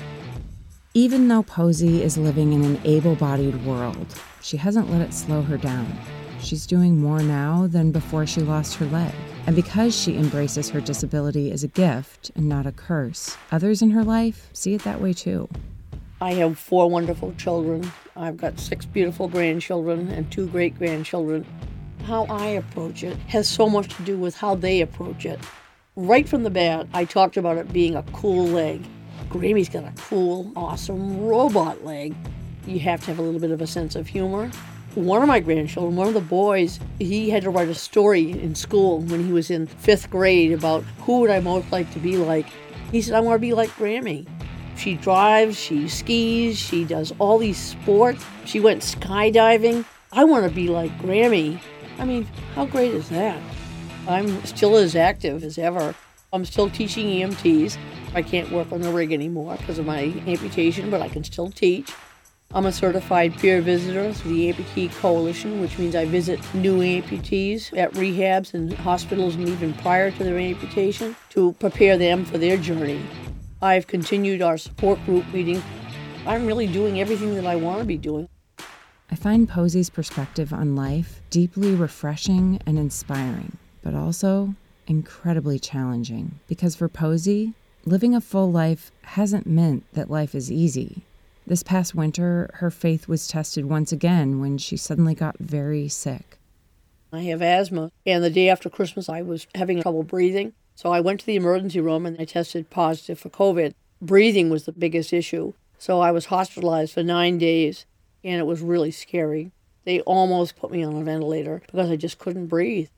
Even 0.94 1.28
though 1.28 1.44
Posey 1.44 2.02
is 2.02 2.18
living 2.18 2.54
in 2.54 2.64
an 2.64 2.80
able 2.86 3.16
bodied 3.16 3.66
world, 3.66 4.18
she 4.42 4.56
hasn't 4.56 4.90
let 4.90 5.02
it 5.02 5.14
slow 5.14 5.42
her 5.42 5.58
down. 5.58 5.92
She's 6.40 6.66
doing 6.66 6.98
more 6.98 7.20
now 7.20 7.68
than 7.68 7.92
before 7.92 8.26
she 8.26 8.40
lost 8.40 8.76
her 8.76 8.86
leg. 8.86 9.14
And 9.46 9.54
because 9.54 9.94
she 9.94 10.16
embraces 10.16 10.70
her 10.70 10.80
disability 10.80 11.52
as 11.52 11.66
a 11.66 11.68
gift 11.68 12.32
and 12.34 12.48
not 12.48 12.66
a 12.66 12.72
curse, 12.72 13.36
others 13.52 13.82
in 13.82 13.90
her 13.90 14.06
life 14.06 14.50
see 14.54 14.74
it 14.74 14.84
that 14.84 15.02
way 15.02 15.12
too. 15.12 15.50
I 16.22 16.32
have 16.36 16.58
four 16.58 16.90
wonderful 16.90 17.34
children. 17.34 17.92
I've 18.16 18.38
got 18.38 18.58
six 18.58 18.86
beautiful 18.86 19.28
grandchildren 19.28 20.08
and 20.08 20.32
two 20.32 20.48
great 20.48 20.78
grandchildren 20.78 21.46
how 22.08 22.24
I 22.30 22.46
approach 22.46 23.04
it 23.04 23.17
has 23.28 23.50
so 23.50 23.70
much 23.70 23.93
to 23.98 24.04
do 24.04 24.17
with 24.17 24.34
how 24.34 24.56
they 24.56 24.80
approach 24.80 25.26
it. 25.26 25.41
Right 25.98 26.28
from 26.28 26.43
the 26.43 26.50
bat, 26.50 26.88
I 26.93 27.04
talked 27.04 27.36
about 27.36 27.58
it 27.58 27.74
being 27.74 27.96
a 27.96 28.04
cool 28.13 28.48
leg. 28.48 28.82
Grammy's 29.30 29.67
got 29.67 29.84
a 29.84 29.91
cool, 29.98 30.50
awesome 30.56 31.20
robot 31.20 31.84
leg. 31.84 32.15
you 32.65 32.80
have 32.80 33.02
to 33.02 33.08
have 33.08 33.20
a 33.20 33.22
little 33.22 33.41
bit 33.41 33.52
of 33.52 33.60
a 33.60 33.67
sense 33.67 33.98
of 33.98 34.08
humor. 34.08 34.50
One 34.96 35.22
of 35.22 35.28
my 35.28 35.41
grandchildren, 35.41 35.98
one 35.98 36.08
of 36.08 36.13
the 36.13 36.22
boys, 36.22 36.80
he 36.98 37.30
had 37.30 37.43
to 37.43 37.50
write 37.50 37.67
a 37.67 37.76
story 37.76 38.32
in 38.32 38.56
school 38.56 39.00
when 39.02 39.26
he 39.26 39.34
was 39.34 39.52
in 39.52 39.67
fifth 39.67 40.10
grade 40.10 40.54
about 40.54 40.84
who 41.00 41.20
would 41.20 41.30
I 41.30 41.41
most 41.41 41.70
like 41.74 41.91
to 41.91 42.00
be 42.00 42.15
like. 42.15 42.48
He 42.89 43.02
said, 43.02 43.15
I 43.15 43.20
want 43.20 43.36
to 43.36 43.41
be 43.41 43.54
like 43.54 43.70
Grammy. 43.72 44.26
She 44.78 44.96
drives, 44.96 45.60
she 45.60 45.89
skis, 45.89 46.58
she 46.58 46.86
does 46.86 47.13
all 47.20 47.38
these 47.38 47.58
sports. 47.58 48.26
She 48.46 48.62
went 48.62 48.82
skydiving. 48.82 49.84
I 50.13 50.24
want 50.24 50.48
to 50.48 50.56
be 50.56 50.70
like 50.70 50.98
Grammy. 51.00 51.60
I 52.00 52.06
mean, 52.06 52.26
how 52.56 52.66
great 52.66 52.94
is 52.94 53.10
that? 53.10 53.42
I'm 54.08 54.46
still 54.46 54.76
as 54.76 54.96
active 54.96 55.44
as 55.44 55.58
ever. 55.58 55.96
I'm 56.32 56.46
still 56.46 56.70
teaching 56.70 57.08
EMTs. 57.08 57.78
I 58.14 58.22
can't 58.22 58.52
work 58.52 58.72
on 58.72 58.82
the 58.82 58.92
rig 58.92 59.12
anymore 59.12 59.58
because 59.58 59.80
of 59.80 59.86
my 59.86 60.14
amputation, 60.28 60.90
but 60.90 61.02
I 61.02 61.10
can 61.10 61.24
still 61.24 61.50
teach. 61.50 61.92
I'm 62.54 62.66
a 62.66 62.72
certified 62.72 63.38
peer 63.38 63.62
visitor 63.62 64.14
through 64.14 64.32
the 64.32 64.54
Amputee 64.54 64.94
Coalition, 64.96 65.60
which 65.60 65.78
means 65.78 65.96
I 65.96 66.06
visit 66.06 66.40
new 66.54 66.80
amputees 66.80 67.78
at 67.78 67.92
rehabs 67.94 68.54
and 68.54 68.72
hospitals 68.74 69.36
and 69.36 69.50
even 69.50 69.74
prior 69.74 70.12
to 70.12 70.24
their 70.24 70.38
amputation 70.38 71.16
to 71.32 71.54
prepare 71.60 71.98
them 71.98 72.24
for 72.24 72.38
their 72.38 72.56
journey. 72.56 73.02
I've 73.62 73.88
continued 73.88 74.42
our 74.42 74.58
support 74.58 75.04
group 75.06 75.28
meeting. 75.34 75.62
I'm 76.26 76.46
really 76.46 76.68
doing 76.68 77.02
everything 77.02 77.36
that 77.36 77.46
I 77.46 77.58
want 77.58 77.80
to 77.80 77.86
be 77.86 77.98
doing. 77.98 78.30
I 79.10 79.15
find 79.15 79.48
Posey's 79.48 79.89
perspective 79.89 80.52
on 80.52 80.76
life 80.76 81.22
deeply 81.30 81.74
refreshing 81.74 82.60
and 82.65 82.78
inspiring, 82.78 83.58
but 83.82 83.96
also 83.96 84.54
incredibly 84.86 85.60
challenging 85.60 86.39
because 86.48 86.76
for 86.76 86.89
Posey, 86.89 87.54
living 87.86 88.13
a 88.13 88.20
full 88.20 88.52
life 88.52 88.91
hasn't 89.04 89.48
meant 89.48 89.86
that 89.93 90.12
life 90.12 90.36
is 90.36 90.52
easy. 90.52 91.04
This 91.46 91.63
past 91.63 91.96
winter, 91.96 92.50
her 92.56 92.70
faith 92.70 93.08
was 93.08 93.30
tested 93.30 93.65
once 93.65 93.93
again 93.93 94.41
when 94.41 94.58
she 94.58 94.76
suddenly 94.76 95.15
got 95.15 95.39
very 95.39 95.88
sick. 95.88 96.38
I 97.13 97.22
have 97.22 97.41
asthma, 97.41 97.93
and 98.06 98.22
the 98.22 98.30
day 98.30 98.50
after 98.50 98.70
Christmas, 98.70 99.08
I 99.08 99.22
was 99.22 99.48
having 99.56 99.82
trouble 99.82 100.04
breathing. 100.04 100.52
So 100.76 100.91
I 100.91 101.00
went 101.00 101.22
to 101.22 101.26
the 101.26 101.38
emergency 101.38 101.80
room 101.80 102.06
and 102.06 102.20
I 102.20 102.26
tested 102.26 102.70
positive 102.70 103.17
for 103.17 103.30
COVID. 103.30 103.74
Breathing 104.02 104.50
was 104.50 104.65
the 104.65 104.74
biggest 104.74 105.13
issue. 105.13 105.54
So 105.78 106.02
I 106.02 106.12
was 106.12 106.26
hospitalized 106.26 106.93
for 106.93 107.04
nine 107.04 107.38
days, 107.38 107.86
and 108.28 108.40
it 108.40 108.46
was 108.46 108.62
really 108.62 108.92
scary. 108.92 109.52
They 109.86 110.02
almost 110.02 110.58
put 110.58 110.70
me 110.70 110.84
on 110.84 110.98
a 110.98 111.04
ventilator 111.04 111.62
because 111.66 111.90
I 111.90 111.96
just 111.96 112.20
couldn't 112.20 112.48
breathe. 112.48 112.90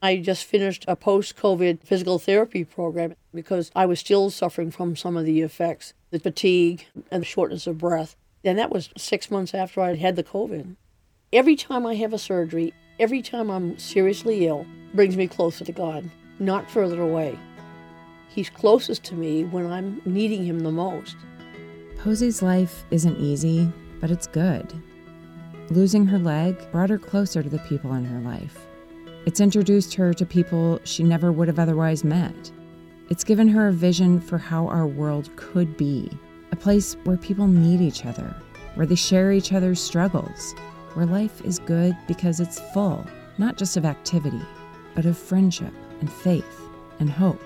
I 0.00 0.18
just 0.18 0.44
finished 0.44 0.84
a 0.86 0.94
post 0.94 1.36
COVID 1.36 1.82
physical 1.82 2.20
therapy 2.20 2.62
program 2.62 3.16
because 3.34 3.72
I 3.74 3.86
was 3.86 3.98
still 3.98 4.30
suffering 4.30 4.70
from 4.70 4.94
some 4.94 5.16
of 5.16 5.24
the 5.24 5.40
effects 5.40 5.94
the 6.10 6.20
fatigue 6.20 6.86
and 7.10 7.22
the 7.22 7.26
shortness 7.26 7.66
of 7.66 7.78
breath. 7.78 8.14
And 8.44 8.56
that 8.56 8.70
was 8.70 8.90
six 8.96 9.32
months 9.32 9.52
after 9.52 9.80
I 9.80 9.96
had 9.96 10.14
the 10.14 10.22
COVID. 10.22 10.76
Every 11.32 11.56
time 11.56 11.84
I 11.84 11.96
have 11.96 12.12
a 12.12 12.18
surgery, 12.18 12.72
every 13.00 13.20
time 13.20 13.50
I'm 13.50 13.76
seriously 13.78 14.46
ill, 14.46 14.64
brings 14.94 15.16
me 15.16 15.26
closer 15.26 15.64
to 15.64 15.72
God, 15.72 16.08
not 16.38 16.70
further 16.70 17.02
away. 17.02 17.36
He's 18.28 18.48
closest 18.48 19.02
to 19.04 19.14
me 19.14 19.44
when 19.44 19.66
I'm 19.66 20.00
needing 20.04 20.44
him 20.44 20.60
the 20.60 20.70
most. 20.70 21.16
Posey's 21.98 22.42
life 22.42 22.84
isn't 22.92 23.18
easy, 23.18 23.70
but 24.00 24.10
it's 24.10 24.26
good. 24.26 24.72
Losing 25.70 26.06
her 26.06 26.18
leg 26.18 26.56
brought 26.72 26.90
her 26.90 26.98
closer 26.98 27.42
to 27.42 27.48
the 27.48 27.58
people 27.60 27.92
in 27.94 28.04
her 28.04 28.20
life. 28.20 28.66
It's 29.26 29.40
introduced 29.40 29.94
her 29.94 30.14
to 30.14 30.24
people 30.24 30.80
she 30.84 31.02
never 31.02 31.30
would 31.30 31.48
have 31.48 31.58
otherwise 31.58 32.04
met. 32.04 32.50
It's 33.10 33.24
given 33.24 33.48
her 33.48 33.68
a 33.68 33.72
vision 33.72 34.20
for 34.20 34.38
how 34.38 34.66
our 34.68 34.86
world 34.86 35.34
could 35.36 35.76
be 35.76 36.10
a 36.50 36.56
place 36.56 36.94
where 37.04 37.16
people 37.16 37.46
need 37.46 37.80
each 37.80 38.06
other, 38.06 38.34
where 38.74 38.86
they 38.86 38.94
share 38.94 39.32
each 39.32 39.52
other's 39.52 39.80
struggles, 39.80 40.54
where 40.94 41.04
life 41.04 41.42
is 41.44 41.58
good 41.58 41.96
because 42.06 42.40
it's 42.40 42.60
full, 42.72 43.06
not 43.36 43.58
just 43.58 43.76
of 43.76 43.84
activity, 43.84 44.40
but 44.94 45.04
of 45.04 45.18
friendship 45.18 45.72
and 46.00 46.10
faith 46.10 46.60
and 46.98 47.10
hope. 47.10 47.42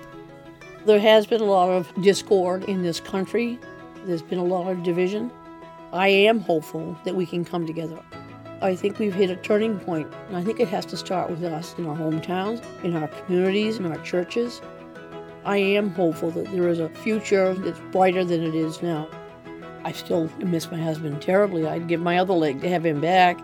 There 0.85 0.99
has 0.99 1.25
been 1.25 1.41
a 1.41 1.45
lot 1.45 1.69
of 1.69 1.93
discord 2.01 2.63
in 2.65 2.83
this 2.83 2.99
country, 2.99 3.59
there's 4.05 4.21
been 4.21 4.39
a 4.39 4.43
lot 4.43 4.69
of 4.69 4.83
division. 4.83 5.31
I 5.93 6.09
am 6.09 6.41
hopeful 6.41 6.97
that 7.05 7.15
we 7.15 7.25
can 7.25 7.45
come 7.45 7.65
together. 7.65 7.99
I 8.61 8.75
think 8.75 8.99
we've 8.99 9.13
hit 9.13 9.29
a 9.29 9.37
turning 9.37 9.79
point, 9.79 10.13
and 10.27 10.35
I 10.35 10.43
think 10.43 10.59
it 10.59 10.67
has 10.67 10.85
to 10.87 10.97
start 10.97 11.29
with 11.29 11.43
us 11.43 11.73
in 11.77 11.85
our 11.85 11.95
hometowns, 11.95 12.61
in 12.83 12.95
our 12.95 13.07
communities, 13.07 13.77
in 13.77 13.85
our 13.85 14.03
churches, 14.03 14.61
I 15.45 15.57
am 15.57 15.89
hopeful 15.89 16.31
that 16.31 16.49
there 16.53 16.69
is 16.69 16.79
a 16.79 16.87
future 16.87 17.53
that's 17.53 17.79
brighter 17.91 18.23
than 18.23 18.43
it 18.43 18.55
is 18.55 18.81
now. 18.81 19.09
I 19.83 19.91
still 19.91 20.29
miss 20.39 20.71
my 20.71 20.77
husband 20.77 21.21
terribly. 21.21 21.67
I'd 21.67 21.89
give 21.89 21.99
my 21.99 22.17
other 22.17 22.33
leg 22.33 22.61
to 22.61 22.69
have 22.69 22.85
him 22.85 23.01
back. 23.01 23.37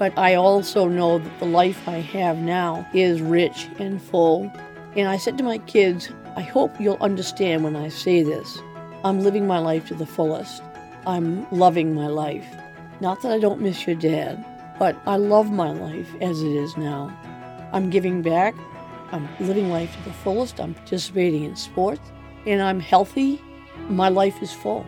But 0.00 0.18
I 0.18 0.34
also 0.34 0.88
know 0.88 1.18
that 1.18 1.38
the 1.38 1.46
life 1.46 1.88
I 1.88 2.00
have 2.00 2.38
now 2.38 2.84
is 2.92 3.22
rich 3.22 3.68
and 3.78 4.02
full. 4.02 4.50
And 4.96 5.08
I 5.08 5.16
said 5.16 5.38
to 5.38 5.44
my 5.44 5.58
kids, 5.58 6.10
I 6.34 6.40
hope 6.40 6.80
you'll 6.80 6.98
understand 7.00 7.62
when 7.62 7.76
I 7.76 7.88
say 7.88 8.24
this. 8.24 8.58
I'm 9.04 9.20
living 9.20 9.46
my 9.46 9.58
life 9.58 9.86
to 9.88 9.94
the 9.94 10.06
fullest. 10.06 10.60
I'm 11.06 11.46
loving 11.52 11.94
my 11.94 12.08
life. 12.08 12.46
Not 13.00 13.22
that 13.22 13.30
I 13.30 13.38
don't 13.38 13.60
miss 13.60 13.86
your 13.86 13.94
dad, 13.94 14.44
but 14.76 15.00
I 15.06 15.16
love 15.16 15.52
my 15.52 15.70
life 15.70 16.12
as 16.20 16.42
it 16.42 16.50
is 16.50 16.76
now. 16.76 17.16
I'm 17.72 17.90
giving 17.90 18.22
back. 18.22 18.56
I'm 19.12 19.28
living 19.38 19.70
life 19.70 19.94
to 19.94 20.02
the 20.02 20.12
fullest. 20.12 20.60
I'm 20.60 20.74
participating 20.74 21.44
in 21.44 21.54
sports 21.54 22.10
and 22.44 22.60
I'm 22.60 22.80
healthy. 22.80 23.40
My 23.88 24.08
life 24.08 24.42
is 24.42 24.52
full. 24.52 24.84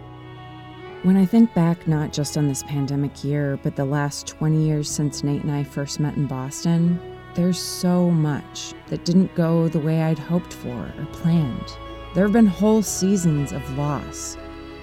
When 1.04 1.16
I 1.16 1.24
think 1.24 1.54
back 1.54 1.86
not 1.86 2.12
just 2.12 2.36
on 2.36 2.48
this 2.48 2.64
pandemic 2.64 3.22
year, 3.22 3.56
but 3.62 3.76
the 3.76 3.84
last 3.84 4.26
20 4.26 4.66
years 4.66 4.90
since 4.90 5.22
Nate 5.22 5.44
and 5.44 5.52
I 5.52 5.62
first 5.62 6.00
met 6.00 6.16
in 6.16 6.26
Boston, 6.26 7.00
there's 7.34 7.60
so 7.60 8.10
much 8.10 8.74
that 8.88 9.04
didn't 9.04 9.32
go 9.36 9.68
the 9.68 9.78
way 9.78 10.02
I'd 10.02 10.18
hoped 10.18 10.52
for 10.52 10.92
or 10.98 11.06
planned. 11.12 11.72
There 12.14 12.24
have 12.24 12.32
been 12.32 12.46
whole 12.46 12.82
seasons 12.82 13.52
of 13.52 13.78
loss, 13.78 14.36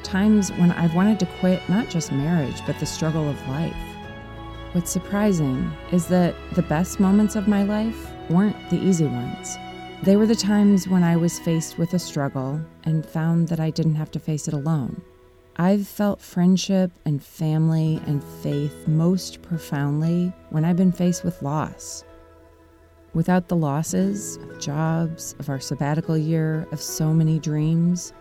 times 0.05 0.51
when 0.53 0.71
I've 0.71 0.95
wanted 0.95 1.19
to 1.19 1.25
quit 1.39 1.67
not 1.67 1.89
just 1.89 2.11
marriage, 2.11 2.61
but 2.65 2.79
the 2.79 2.85
struggle 2.85 3.29
of 3.29 3.47
life. 3.49 3.75
What's 4.71 4.91
surprising 4.91 5.71
is 5.91 6.07
that 6.07 6.35
the 6.53 6.61
best 6.61 6.99
moments 6.99 7.35
of 7.35 7.47
my 7.47 7.63
life 7.63 8.11
weren't 8.29 8.69
the 8.69 8.77
easy 8.77 9.05
ones. 9.05 9.57
They 10.03 10.17
were 10.17 10.27
the 10.27 10.35
times 10.35 10.87
when 10.87 11.03
I 11.03 11.15
was 11.15 11.39
faced 11.39 11.77
with 11.77 11.93
a 11.93 11.99
struggle 11.99 12.61
and 12.83 13.05
found 13.05 13.47
that 13.47 13.59
I 13.59 13.69
didn't 13.69 13.95
have 13.95 14.11
to 14.11 14.19
face 14.19 14.47
it 14.47 14.53
alone. 14.53 15.01
I've 15.57 15.87
felt 15.87 16.19
friendship 16.19 16.91
and 17.05 17.23
family 17.23 18.01
and 18.05 18.21
faith 18.21 18.87
most 18.87 19.41
profoundly 19.41 20.33
when 20.49 20.65
I've 20.65 20.75
been 20.75 20.91
faced 20.91 21.23
with 21.23 21.41
loss. 21.41 22.03
Without 23.13 23.47
the 23.47 23.55
losses 23.55 24.35
of 24.35 24.59
jobs, 24.59 25.33
of 25.39 25.47
our 25.47 25.61
sabbatical 25.61 26.17
year, 26.17 26.67
of 26.73 26.81
so 26.81 27.13
many 27.13 27.39
dreams, 27.39 28.11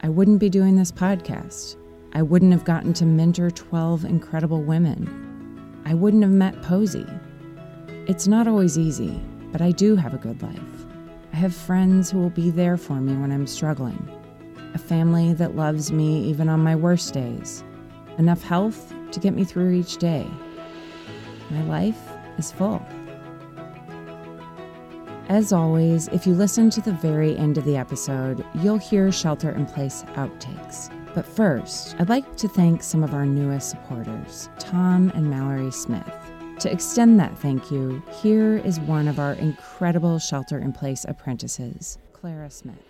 I 0.00 0.08
wouldn't 0.08 0.38
be 0.38 0.48
doing 0.48 0.76
this 0.76 0.92
podcast. 0.92 1.76
I 2.12 2.22
wouldn't 2.22 2.52
have 2.52 2.64
gotten 2.64 2.92
to 2.94 3.04
mentor 3.04 3.50
12 3.50 4.04
incredible 4.04 4.62
women. 4.62 5.82
I 5.84 5.94
wouldn't 5.94 6.22
have 6.22 6.30
met 6.32 6.62
Posey. 6.62 7.06
It's 8.06 8.28
not 8.28 8.46
always 8.46 8.78
easy, 8.78 9.20
but 9.50 9.60
I 9.60 9.72
do 9.72 9.96
have 9.96 10.14
a 10.14 10.18
good 10.18 10.40
life. 10.40 10.86
I 11.32 11.36
have 11.36 11.52
friends 11.52 12.10
who 12.10 12.18
will 12.18 12.30
be 12.30 12.50
there 12.50 12.76
for 12.76 13.00
me 13.00 13.14
when 13.14 13.32
I'm 13.32 13.46
struggling, 13.46 14.08
a 14.72 14.78
family 14.78 15.34
that 15.34 15.56
loves 15.56 15.90
me 15.90 16.22
even 16.26 16.48
on 16.48 16.60
my 16.60 16.76
worst 16.76 17.12
days, 17.12 17.64
enough 18.18 18.42
health 18.42 18.94
to 19.10 19.18
get 19.18 19.34
me 19.34 19.42
through 19.44 19.72
each 19.72 19.96
day. 19.96 20.26
My 21.50 21.62
life 21.64 22.00
is 22.38 22.52
full. 22.52 22.86
As 25.28 25.52
always, 25.52 26.08
if 26.08 26.26
you 26.26 26.32
listen 26.32 26.70
to 26.70 26.80
the 26.80 26.92
very 26.92 27.36
end 27.36 27.58
of 27.58 27.66
the 27.66 27.76
episode, 27.76 28.46
you'll 28.54 28.78
hear 28.78 29.12
Shelter 29.12 29.50
in 29.50 29.66
Place 29.66 30.02
outtakes. 30.14 30.90
But 31.14 31.26
first, 31.26 31.94
I'd 31.98 32.08
like 32.08 32.36
to 32.38 32.48
thank 32.48 32.82
some 32.82 33.04
of 33.04 33.12
our 33.12 33.26
newest 33.26 33.68
supporters, 33.68 34.48
Tom 34.58 35.12
and 35.14 35.28
Mallory 35.28 35.70
Smith. 35.70 36.10
To 36.60 36.72
extend 36.72 37.20
that 37.20 37.36
thank 37.38 37.70
you, 37.70 38.02
here 38.22 38.56
is 38.56 38.80
one 38.80 39.06
of 39.06 39.18
our 39.18 39.34
incredible 39.34 40.18
shelter 40.18 40.58
in 40.58 40.72
place 40.72 41.04
apprentices, 41.06 41.98
Clara 42.14 42.50
Smith. 42.50 42.82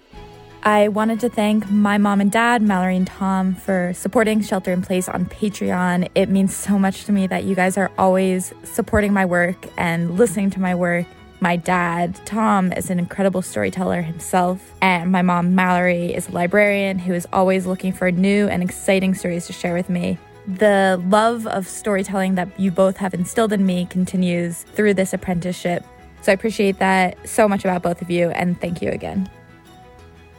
I 0.63 0.89
wanted 0.89 1.19
to 1.21 1.29
thank 1.29 1.69
my 1.69 1.99
mom 1.99 2.21
and 2.21 2.31
dad, 2.31 2.63
Mallory 2.63 2.97
and 2.97 3.07
Tom, 3.07 3.57
for 3.57 3.93
supporting 3.95 4.43
Shelter 4.43 4.73
in 4.73 4.83
Place 4.83 5.09
on 5.09 5.27
Patreon. 5.27 6.09
It 6.15 6.29
means 6.29 6.55
so 6.55 6.79
much 6.79 7.05
to 7.07 7.13
me 7.13 7.27
that 7.27 7.43
you 7.43 7.57
guys 7.57 7.77
are 7.77 7.91
always 7.99 8.53
supporting 8.63 9.13
my 9.13 9.25
work 9.25 9.67
and 9.77 10.17
listening 10.17 10.51
to 10.51 10.61
my 10.61 10.77
work. 10.77 11.07
My 11.41 11.55
dad, 11.55 12.19
Tom, 12.27 12.73
is 12.73 12.91
an 12.91 12.99
incredible 12.99 13.43
storyteller 13.43 14.03
himself, 14.03 14.75
and 14.83 15.13
my 15.13 15.23
mom, 15.23 15.55
Mallory, 15.55 16.13
is 16.13 16.29
a 16.29 16.33
librarian 16.33 16.99
who 16.99 17.15
is 17.15 17.29
always 17.33 17.65
looking 17.65 17.93
for 17.93 18.11
new 18.11 18.49
and 18.49 18.61
exciting 18.61 19.15
stories 19.15 19.47
to 19.47 19.53
share 19.53 19.75
with 19.75 19.89
me 19.89 20.19
the 20.49 21.01
love 21.09 21.47
of 21.47 21.69
storytelling 21.69 22.35
that 22.35 22.49
you 22.59 22.71
both 22.73 22.97
have 22.97 23.15
instilled 23.15 23.53
in 23.53 23.67
me 23.67 23.85
continues 23.87 24.63
through 24.63 24.95
this 24.95 25.13
apprenticeship. 25.13 25.85
So 26.23 26.33
I 26.33 26.35
appreciate 26.35 26.79
that 26.79 27.29
so 27.29 27.47
much 27.47 27.65
about 27.65 27.83
both 27.83 28.03
of 28.03 28.11
you, 28.11 28.31
and 28.31 28.61
thank 28.61 28.83
you 28.83 28.91
again. 28.91 29.31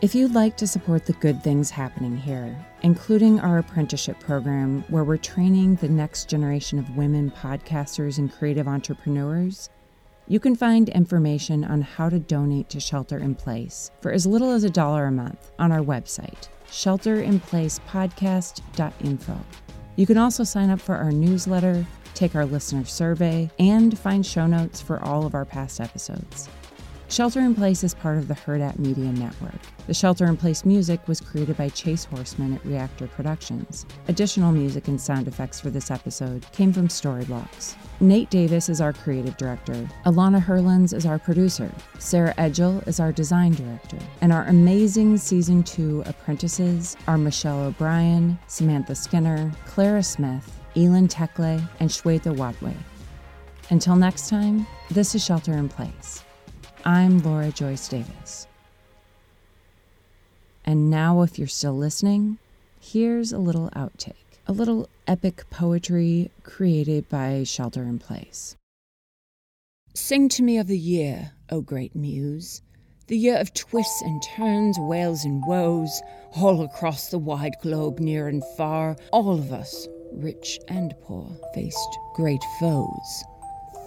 If 0.01 0.15
you'd 0.15 0.33
like 0.33 0.57
to 0.57 0.67
support 0.67 1.05
the 1.05 1.13
good 1.13 1.41
things 1.43 1.69
happening 1.69 2.17
here, 2.17 2.57
including 2.81 3.39
our 3.39 3.59
apprenticeship 3.59 4.19
program 4.19 4.83
where 4.89 5.03
we're 5.03 5.17
training 5.17 5.75
the 5.75 5.89
next 5.89 6.29
generation 6.29 6.79
of 6.79 6.97
women 6.97 7.31
podcasters 7.31 8.17
and 8.17 8.31
creative 8.31 8.67
entrepreneurs, 8.67 9.69
you 10.29 10.39
can 10.39 10.55
find 10.55 10.87
information 10.89 11.65
on 11.65 11.81
how 11.81 12.07
to 12.07 12.19
donate 12.19 12.69
to 12.69 12.79
Shelter 12.79 13.17
in 13.17 13.33
Place 13.33 13.89
for 13.99 14.11
as 14.11 14.27
little 14.27 14.51
as 14.51 14.63
a 14.63 14.69
dollar 14.69 15.05
a 15.05 15.11
month 15.11 15.51
on 15.57 15.71
our 15.71 15.81
website, 15.81 16.49
shelterinplacepodcast.info. 16.67 19.39
You 19.95 20.05
can 20.05 20.19
also 20.19 20.43
sign 20.43 20.69
up 20.69 20.79
for 20.79 20.95
our 20.95 21.11
newsletter, 21.11 21.83
take 22.13 22.35
our 22.35 22.45
listener 22.45 22.85
survey, 22.85 23.49
and 23.57 23.97
find 23.97 24.23
show 24.23 24.45
notes 24.45 24.79
for 24.79 25.03
all 25.03 25.25
of 25.25 25.33
our 25.33 25.45
past 25.45 25.81
episodes. 25.81 26.47
Shelter 27.09 27.39
in 27.39 27.55
Place 27.55 27.83
is 27.83 27.95
part 27.95 28.19
of 28.19 28.27
the 28.27 28.35
Hurrdat 28.35 28.77
Media 28.77 29.11
Network. 29.11 29.59
The 29.87 29.95
Shelter 29.95 30.27
in 30.27 30.37
Place 30.37 30.63
music 30.63 31.07
was 31.07 31.19
created 31.19 31.57
by 31.57 31.69
Chase 31.69 32.05
Horseman 32.05 32.53
at 32.53 32.63
Reactor 32.63 33.07
Productions. 33.07 33.87
Additional 34.07 34.51
music 34.51 34.87
and 34.87 35.01
sound 35.01 35.27
effects 35.27 35.59
for 35.59 35.71
this 35.71 35.89
episode 35.89 36.45
came 36.51 36.71
from 36.71 36.87
Storyblocks. 36.87 37.73
Nate 37.99 38.29
Davis 38.29 38.69
is 38.69 38.79
our 38.79 38.93
creative 38.93 39.35
director. 39.37 39.89
Alana 40.05 40.39
Herlins 40.39 40.93
is 40.93 41.07
our 41.07 41.17
producer. 41.17 41.71
Sarah 41.97 42.35
Edgel 42.37 42.87
is 42.87 42.99
our 42.99 43.11
design 43.11 43.53
director. 43.53 43.97
And 44.21 44.31
our 44.31 44.43
amazing 44.43 45.17
season 45.17 45.63
two 45.63 46.03
apprentices 46.05 46.95
are 47.07 47.17
Michelle 47.17 47.61
O'Brien, 47.61 48.37
Samantha 48.45 48.93
Skinner, 48.93 49.51
Clara 49.65 50.03
Smith, 50.03 50.59
Elin 50.75 51.07
Tekle, 51.07 51.59
and 51.79 51.89
Shweta 51.89 52.35
Wadwe. 52.35 52.75
Until 53.71 53.95
next 53.95 54.29
time, 54.29 54.67
this 54.91 55.15
is 55.15 55.25
Shelter 55.25 55.53
in 55.53 55.69
Place. 55.69 56.23
I'm 56.89 57.19
Laura 57.19 57.51
Joyce 57.51 57.87
Davis. 57.87 58.47
And 60.65 60.89
now, 60.89 61.21
if 61.21 61.37
you're 61.37 61.47
still 61.47 61.77
listening, 61.77 62.39
here's 62.81 63.31
a 63.31 63.37
little 63.37 63.69
outtake, 63.75 64.39
a 64.47 64.53
little 64.53 64.89
epic 65.05 65.47
poetry 65.51 66.31
created 66.41 67.07
by 67.07 67.43
Shelter 67.43 67.83
in 67.83 67.99
Place. 67.99 68.57
Sing 69.93 70.29
to 70.29 70.41
me 70.41 70.57
of 70.57 70.65
the 70.65 70.79
year, 70.79 71.33
O 71.51 71.61
great 71.61 71.95
muse, 71.95 72.63
the 73.05 73.17
year 73.17 73.37
of 73.37 73.53
twists 73.53 74.01
and 74.01 74.23
turns, 74.23 74.75
wails 74.79 75.23
and 75.25 75.45
woes, 75.45 76.01
all 76.37 76.63
across 76.63 77.09
the 77.09 77.19
wide 77.19 77.53
globe, 77.61 77.99
near 77.99 78.27
and 78.27 78.43
far, 78.57 78.95
all 79.11 79.31
of 79.31 79.53
us, 79.53 79.87
rich 80.11 80.59
and 80.67 80.95
poor, 81.03 81.37
faced 81.53 81.99
great 82.15 82.43
foes. 82.59 83.23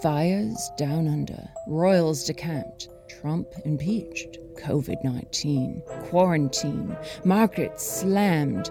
Fires 0.01 0.71
down 0.77 1.07
under, 1.09 1.49
royals 1.67 2.25
decamped, 2.25 2.89
Trump 3.23 3.53
impeached, 3.63 4.39
COVID 4.55 5.01
19, 5.01 5.81
quarantine, 6.09 6.93
markets 7.23 8.01
slammed. 8.01 8.69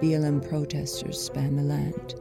BLM 0.00 0.48
protesters 0.48 1.20
span 1.20 1.56
the 1.56 1.62
land. 1.62 2.14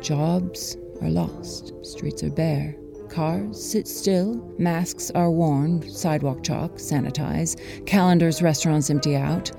Jobs 0.00 0.76
are 1.00 1.10
lost, 1.10 1.72
streets 1.84 2.22
are 2.22 2.30
bare. 2.30 2.76
Cars 3.08 3.60
sit 3.60 3.88
still, 3.88 4.36
masks 4.56 5.10
are 5.16 5.32
worn, 5.32 5.82
sidewalk 5.90 6.44
chalk, 6.44 6.76
sanitize, 6.76 7.56
calendars, 7.84 8.40
restaurants 8.40 8.88
empty 8.88 9.16
out, 9.16 9.50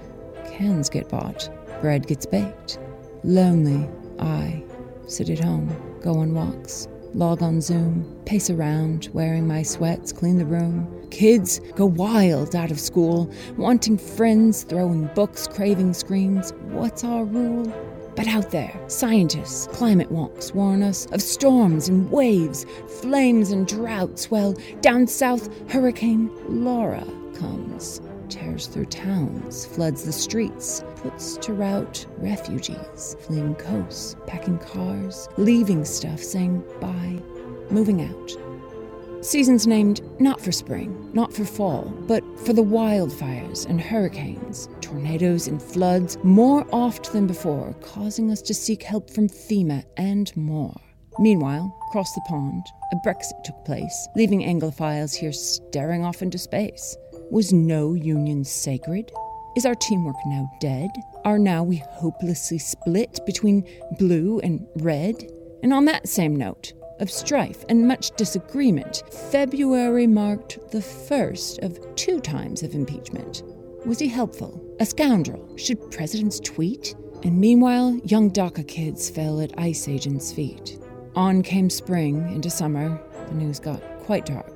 cans 0.46 0.90
get 0.90 1.10
bought, 1.10 1.50
bread 1.82 2.08
gets 2.08 2.26
baked. 2.26 2.80
Lonely, 3.26 3.90
I 4.20 4.64
sit 5.08 5.30
at 5.30 5.44
home, 5.44 5.68
go 6.02 6.14
on 6.14 6.34
walks, 6.34 6.88
log 7.16 7.42
on 7.42 7.62
Zoom, 7.62 8.06
pace 8.26 8.50
around, 8.50 9.10
wearing 9.14 9.48
my 9.48 9.64
sweats, 9.64 10.12
clean 10.12 10.38
the 10.38 10.46
room. 10.46 10.88
Kids 11.12 11.60
go 11.76 11.86
wild 11.86 12.56
out 12.56 12.72
of 12.72 12.80
school, 12.80 13.32
wanting 13.58 13.98
friends, 13.98 14.64
throwing 14.64 15.08
books, 15.16 15.48
craving 15.48 15.94
screens. 15.94 16.52
What's 16.70 17.04
our 17.04 17.24
rule? 17.24 17.72
But 18.16 18.28
out 18.28 18.52
there, 18.52 18.80
scientists, 18.88 19.68
climate 19.68 20.12
wonks 20.12 20.54
warn 20.54 20.84
us 20.84 21.08
of 21.08 21.22
storms 21.22 21.90
and 21.90 22.12
waves, 22.12 22.66
flames 23.02 23.52
and 23.52 23.68
droughts. 23.68 24.30
Well, 24.30 24.56
down 24.82 25.08
south, 25.08 25.50
Hurricane 25.70 26.30
Laura 26.48 27.06
comes 27.36 28.02
tears 28.34 28.66
through 28.66 28.86
towns, 28.86 29.66
floods 29.66 30.04
the 30.04 30.12
streets, 30.12 30.84
puts 30.96 31.38
to 31.38 31.54
rout 31.54 32.04
refugees, 32.18 33.16
fleeing 33.22 33.54
coasts, 33.56 34.16
packing 34.26 34.58
cars, 34.58 35.30
leaving 35.38 35.86
stuff, 35.86 36.20
saying 36.20 36.64
bye, 36.82 37.22
moving 37.70 38.02
out. 38.02 39.24
Seasons 39.24 39.68
named 39.68 40.02
not 40.20 40.42
for 40.42 40.52
spring, 40.52 41.12
not 41.14 41.32
for 41.32 41.46
fall, 41.46 41.94
but 42.08 42.24
for 42.40 42.54
the 42.54 42.64
wildfires 42.64 43.68
and 43.68 43.80
hurricanes, 43.80 44.68
tornadoes 44.82 45.48
and 45.48 45.62
floods, 45.62 46.18
more 46.24 46.68
oft 46.74 47.14
than 47.14 47.28
before, 47.28 47.74
causing 47.82 48.32
us 48.32 48.42
to 48.42 48.54
seek 48.54 48.82
help 48.82 49.10
from 49.10 49.30
FEMA 49.30 49.86
and 49.96 50.36
more. 50.36 50.76
Meanwhile, 51.20 51.74
across 51.90 52.12
the 52.14 52.26
pond, 52.28 52.66
a 52.92 52.96
Brexit 53.08 53.44
took 53.44 53.64
place, 53.64 54.08
leaving 54.16 54.42
Anglophiles 54.42 55.16
here 55.16 55.32
staring 55.32 56.04
off 56.04 56.24
into 56.24 56.40
space. 56.40 56.98
Was 57.32 57.54
no 57.54 57.94
union 57.94 58.44
sacred? 58.44 59.12
Is 59.56 59.66
our 59.66 59.76
teamwork 59.76 60.16
now 60.26 60.50
dead? 60.60 60.90
Are 61.26 61.40
now 61.40 61.64
we 61.64 61.78
hopelessly 61.78 62.58
split 62.58 63.20
between 63.26 63.68
blue 63.98 64.40
and 64.40 64.68
red? 64.78 65.32
And 65.62 65.74
on 65.74 65.86
that 65.86 66.08
same 66.08 66.36
note, 66.36 66.74
of 67.00 67.10
strife 67.10 67.66
and 67.70 67.88
much 67.88 68.12
disagreement, 68.18 69.04
February 69.32 70.08
marked 70.08 70.60
the 70.72 70.82
first 70.82 71.60
of 71.60 71.80
two 71.96 72.20
times 72.20 72.64
of 72.64 72.76
impeachment. 72.76 73.44
Was 73.86 74.00
he 74.00 74.08
helpful? 74.08 74.62
A 74.80 74.86
scoundrel? 74.86 75.58
Should 75.58 75.92
presidents 75.92 76.40
tweet? 76.40 76.96
And 77.24 77.40
meanwhile, 77.40 78.00
young 78.04 78.32
DACA 78.32 78.68
kids 78.68 79.10
fell 79.10 79.40
at 79.42 79.58
ICE 79.58 79.88
agents' 79.88 80.32
feet. 80.32 80.78
On 81.16 81.42
came 81.42 81.70
spring 81.70 82.32
into 82.34 82.50
summer. 82.50 83.02
The 83.28 83.36
news 83.36 83.60
got 83.60 83.82
quite 84.00 84.26
dark 84.26 84.53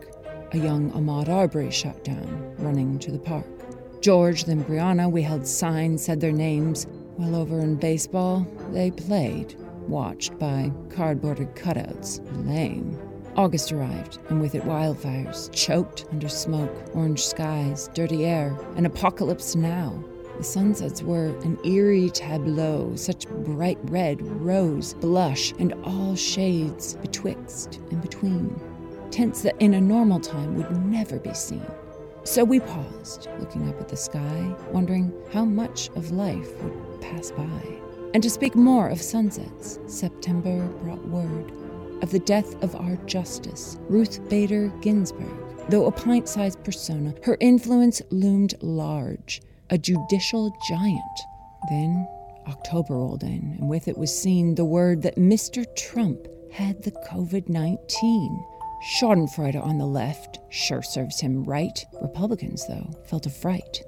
a 0.54 0.58
young 0.58 0.92
Ahmaud 0.92 1.28
Arbery 1.28 1.72
shot 1.72 2.04
down, 2.04 2.56
running 2.58 3.00
to 3.00 3.12
the 3.12 3.20
park. 3.20 3.46
George, 4.02 4.46
then 4.46 4.64
Breonna, 4.64 5.12
we 5.12 5.22
held 5.22 5.46
signs, 5.46 6.06
said 6.06 6.22
their 6.22 6.32
names. 6.32 6.86
While 7.18 7.36
over 7.36 7.60
in 7.60 7.76
baseball, 7.76 8.48
they 8.72 8.92
played, 8.92 9.56
watched 9.88 10.38
by 10.40 10.72
cardboarded 10.90 11.56
cutouts. 11.56 12.22
Lame. 12.48 12.98
August 13.36 13.72
arrived, 13.72 14.20
and 14.30 14.40
with 14.40 14.56
it 14.56 14.64
wildfires, 14.64 15.52
choked 15.52 16.06
under 16.12 16.30
smoke, 16.30 16.72
orange 16.96 17.26
skies, 17.26 17.90
dirty 17.94 18.26
air, 18.26 18.58
an 18.78 18.86
apocalypse 18.86 19.56
now. 19.56 20.04
The 20.38 20.44
sunsets 20.44 21.02
were 21.02 21.36
an 21.40 21.58
eerie 21.66 22.10
tableau, 22.12 22.96
such 22.96 23.28
bright 23.28 23.80
red, 23.84 24.22
rose, 24.22 24.94
blush, 24.94 25.54
and 25.60 25.74
all 25.84 26.16
shades 26.16 26.96
betwixt 26.96 27.80
and 27.92 28.02
between 28.02 28.60
tints 29.12 29.42
that 29.42 29.62
in 29.62 29.74
a 29.74 29.82
normal 29.82 30.20
time 30.20 30.56
would 30.56 30.72
never 30.86 31.20
be 31.20 31.34
seen. 31.34 31.66
So 32.24 32.44
we 32.44 32.60
paused, 32.60 33.30
looking 33.40 33.70
up 33.70 33.80
at 33.80 33.88
the 33.88 33.96
sky, 33.96 34.56
wondering 34.72 35.14
how 35.32 35.46
much 35.46 35.90
of 35.96 36.12
life 36.12 36.62
would 36.62 37.02
pass 37.02 37.32
by. 37.32 37.62
And 38.14 38.22
to 38.22 38.30
speak 38.30 38.56
more 38.56 38.90
of 38.90 39.02
sunsets, 39.02 39.80
September 39.88 40.68
brought 40.84 41.08
word 41.08 41.52
of 42.02 42.12
the 42.12 42.20
death 42.20 42.62
of 42.62 42.76
our 42.76 42.96
justice, 43.06 43.78
Ruth 43.90 44.28
Bader 44.30 44.70
Ginsburg. 44.82 45.38
Though 45.70 45.86
a 45.86 45.92
pint 45.92 46.28
sized 46.30 46.64
persona, 46.64 47.14
her 47.24 47.38
influence 47.40 48.02
loomed 48.10 48.56
large, 48.62 49.42
a 49.70 49.78
judicial 49.78 50.56
giant. 50.68 51.20
Then 51.70 52.08
October 52.48 52.96
rolled 52.96 53.24
in, 53.24 53.56
and 53.60 53.70
with 53.70 53.88
it 53.88 53.98
was 53.98 54.18
seen 54.18 54.56
the 54.56 54.66
word 54.66 55.02
that 55.02 55.18
Mr. 55.18 55.66
Trump 55.76 56.28
had 56.52 56.84
the 56.84 56.92
COVID 56.92 57.50
19. 57.50 58.46
Schadenfreude 58.82 59.62
on 59.62 59.78
the 59.78 59.86
left 59.86 60.40
sure 60.50 60.82
serves 60.82 61.20
him 61.20 61.44
right. 61.44 61.84
Republicans, 62.02 62.66
though, 62.68 62.90
felt 63.06 63.26
a 63.26 63.30
fright. 63.30 63.84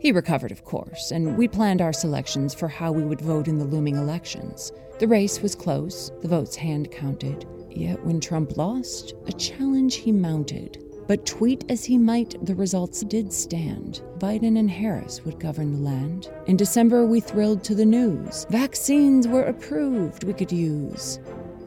He 0.00 0.12
recovered, 0.12 0.52
of 0.52 0.64
course, 0.64 1.10
and 1.10 1.36
we 1.36 1.48
planned 1.48 1.82
our 1.82 1.92
selections 1.92 2.54
for 2.54 2.68
how 2.68 2.92
we 2.92 3.04
would 3.04 3.20
vote 3.20 3.48
in 3.48 3.58
the 3.58 3.64
looming 3.64 3.96
elections. 3.96 4.72
The 4.98 5.08
race 5.08 5.42
was 5.42 5.54
close, 5.54 6.12
the 6.22 6.28
votes 6.28 6.56
hand 6.56 6.90
counted. 6.90 7.46
Yet 7.70 8.04
when 8.04 8.20
Trump 8.20 8.56
lost, 8.56 9.14
a 9.26 9.32
challenge 9.32 9.96
he 9.96 10.12
mounted. 10.12 10.84
But 11.06 11.26
tweet 11.26 11.64
as 11.70 11.84
he 11.84 11.98
might, 11.98 12.34
the 12.44 12.54
results 12.54 13.00
did 13.02 13.32
stand. 13.32 14.02
Biden 14.18 14.58
and 14.58 14.70
Harris 14.70 15.24
would 15.24 15.40
govern 15.40 15.72
the 15.72 15.90
land. 15.90 16.30
In 16.46 16.56
December, 16.56 17.06
we 17.06 17.20
thrilled 17.20 17.64
to 17.64 17.74
the 17.74 17.86
news. 17.86 18.46
Vaccines 18.50 19.26
were 19.26 19.44
approved 19.44 20.24
we 20.24 20.34
could 20.34 20.52
use. 20.52 21.18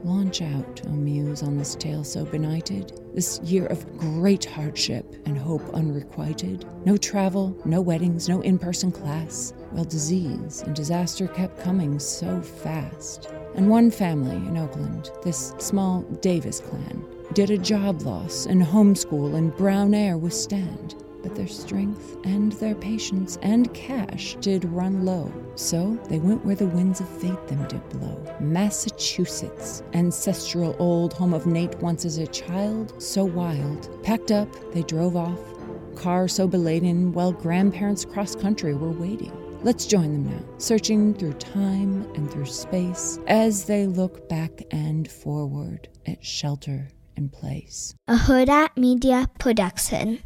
Launch 0.03 0.41
out, 0.41 0.81
O 0.87 0.89
muse, 0.89 1.43
on 1.43 1.57
this 1.57 1.75
tale 1.75 2.03
so 2.03 2.25
benighted, 2.25 2.99
this 3.13 3.39
year 3.41 3.67
of 3.67 3.85
great 3.99 4.45
hardship 4.45 5.05
and 5.25 5.37
hope 5.37 5.61
unrequited. 5.75 6.65
No 6.85 6.97
travel, 6.97 7.55
no 7.65 7.81
weddings, 7.81 8.27
no 8.27 8.41
in 8.41 8.57
person 8.57 8.91
class, 8.91 9.53
while 9.69 9.83
disease 9.83 10.63
and 10.63 10.75
disaster 10.75 11.27
kept 11.27 11.59
coming 11.59 11.99
so 11.99 12.41
fast. 12.41 13.29
And 13.53 13.69
one 13.69 13.91
family 13.91 14.37
in 14.37 14.57
Oakland, 14.57 15.11
this 15.23 15.53
small 15.59 16.01
Davis 16.21 16.61
clan, 16.61 17.05
did 17.33 17.51
a 17.51 17.57
job 17.57 18.01
loss 18.01 18.47
and 18.47 18.63
homeschool 18.63 19.35
and 19.35 19.55
brown 19.55 19.93
air 19.93 20.17
withstand. 20.17 20.95
But 21.23 21.35
their 21.35 21.47
strength 21.47 22.17
and 22.23 22.51
their 22.53 22.75
patience 22.75 23.37
and 23.41 23.73
cash 23.73 24.35
did 24.41 24.65
run 24.65 25.05
low. 25.05 25.31
So 25.55 25.99
they 26.09 26.19
went 26.19 26.43
where 26.43 26.55
the 26.55 26.67
winds 26.67 26.99
of 26.99 27.09
fate 27.09 27.47
them 27.47 27.67
did 27.67 27.87
blow. 27.89 28.23
Massachusetts, 28.39 29.83
ancestral 29.93 30.75
old 30.79 31.13
home 31.13 31.33
of 31.33 31.45
Nate 31.45 31.75
once 31.79 32.05
as 32.05 32.17
a 32.17 32.27
child, 32.27 33.01
so 33.01 33.23
wild. 33.23 34.03
Packed 34.03 34.31
up, 34.31 34.49
they 34.73 34.83
drove 34.83 35.15
off, 35.15 35.39
car 35.95 36.27
so 36.27 36.47
beladen, 36.47 37.11
while 37.11 37.31
grandparents 37.31 38.05
cross 38.05 38.35
country 38.35 38.73
were 38.73 38.91
waiting. 38.91 39.31
Let's 39.63 39.85
join 39.85 40.11
them 40.11 40.25
now, 40.25 40.43
searching 40.57 41.13
through 41.13 41.33
time 41.33 42.09
and 42.15 42.31
through 42.31 42.47
space 42.47 43.19
as 43.27 43.65
they 43.65 43.85
look 43.85 44.27
back 44.27 44.63
and 44.71 45.09
forward 45.09 45.87
at 46.07 46.25
shelter 46.25 46.89
and 47.15 47.31
place. 47.31 47.93
A 48.07 48.15
Hurrdat 48.15 48.75
Media 48.75 49.29
Production. 49.37 50.19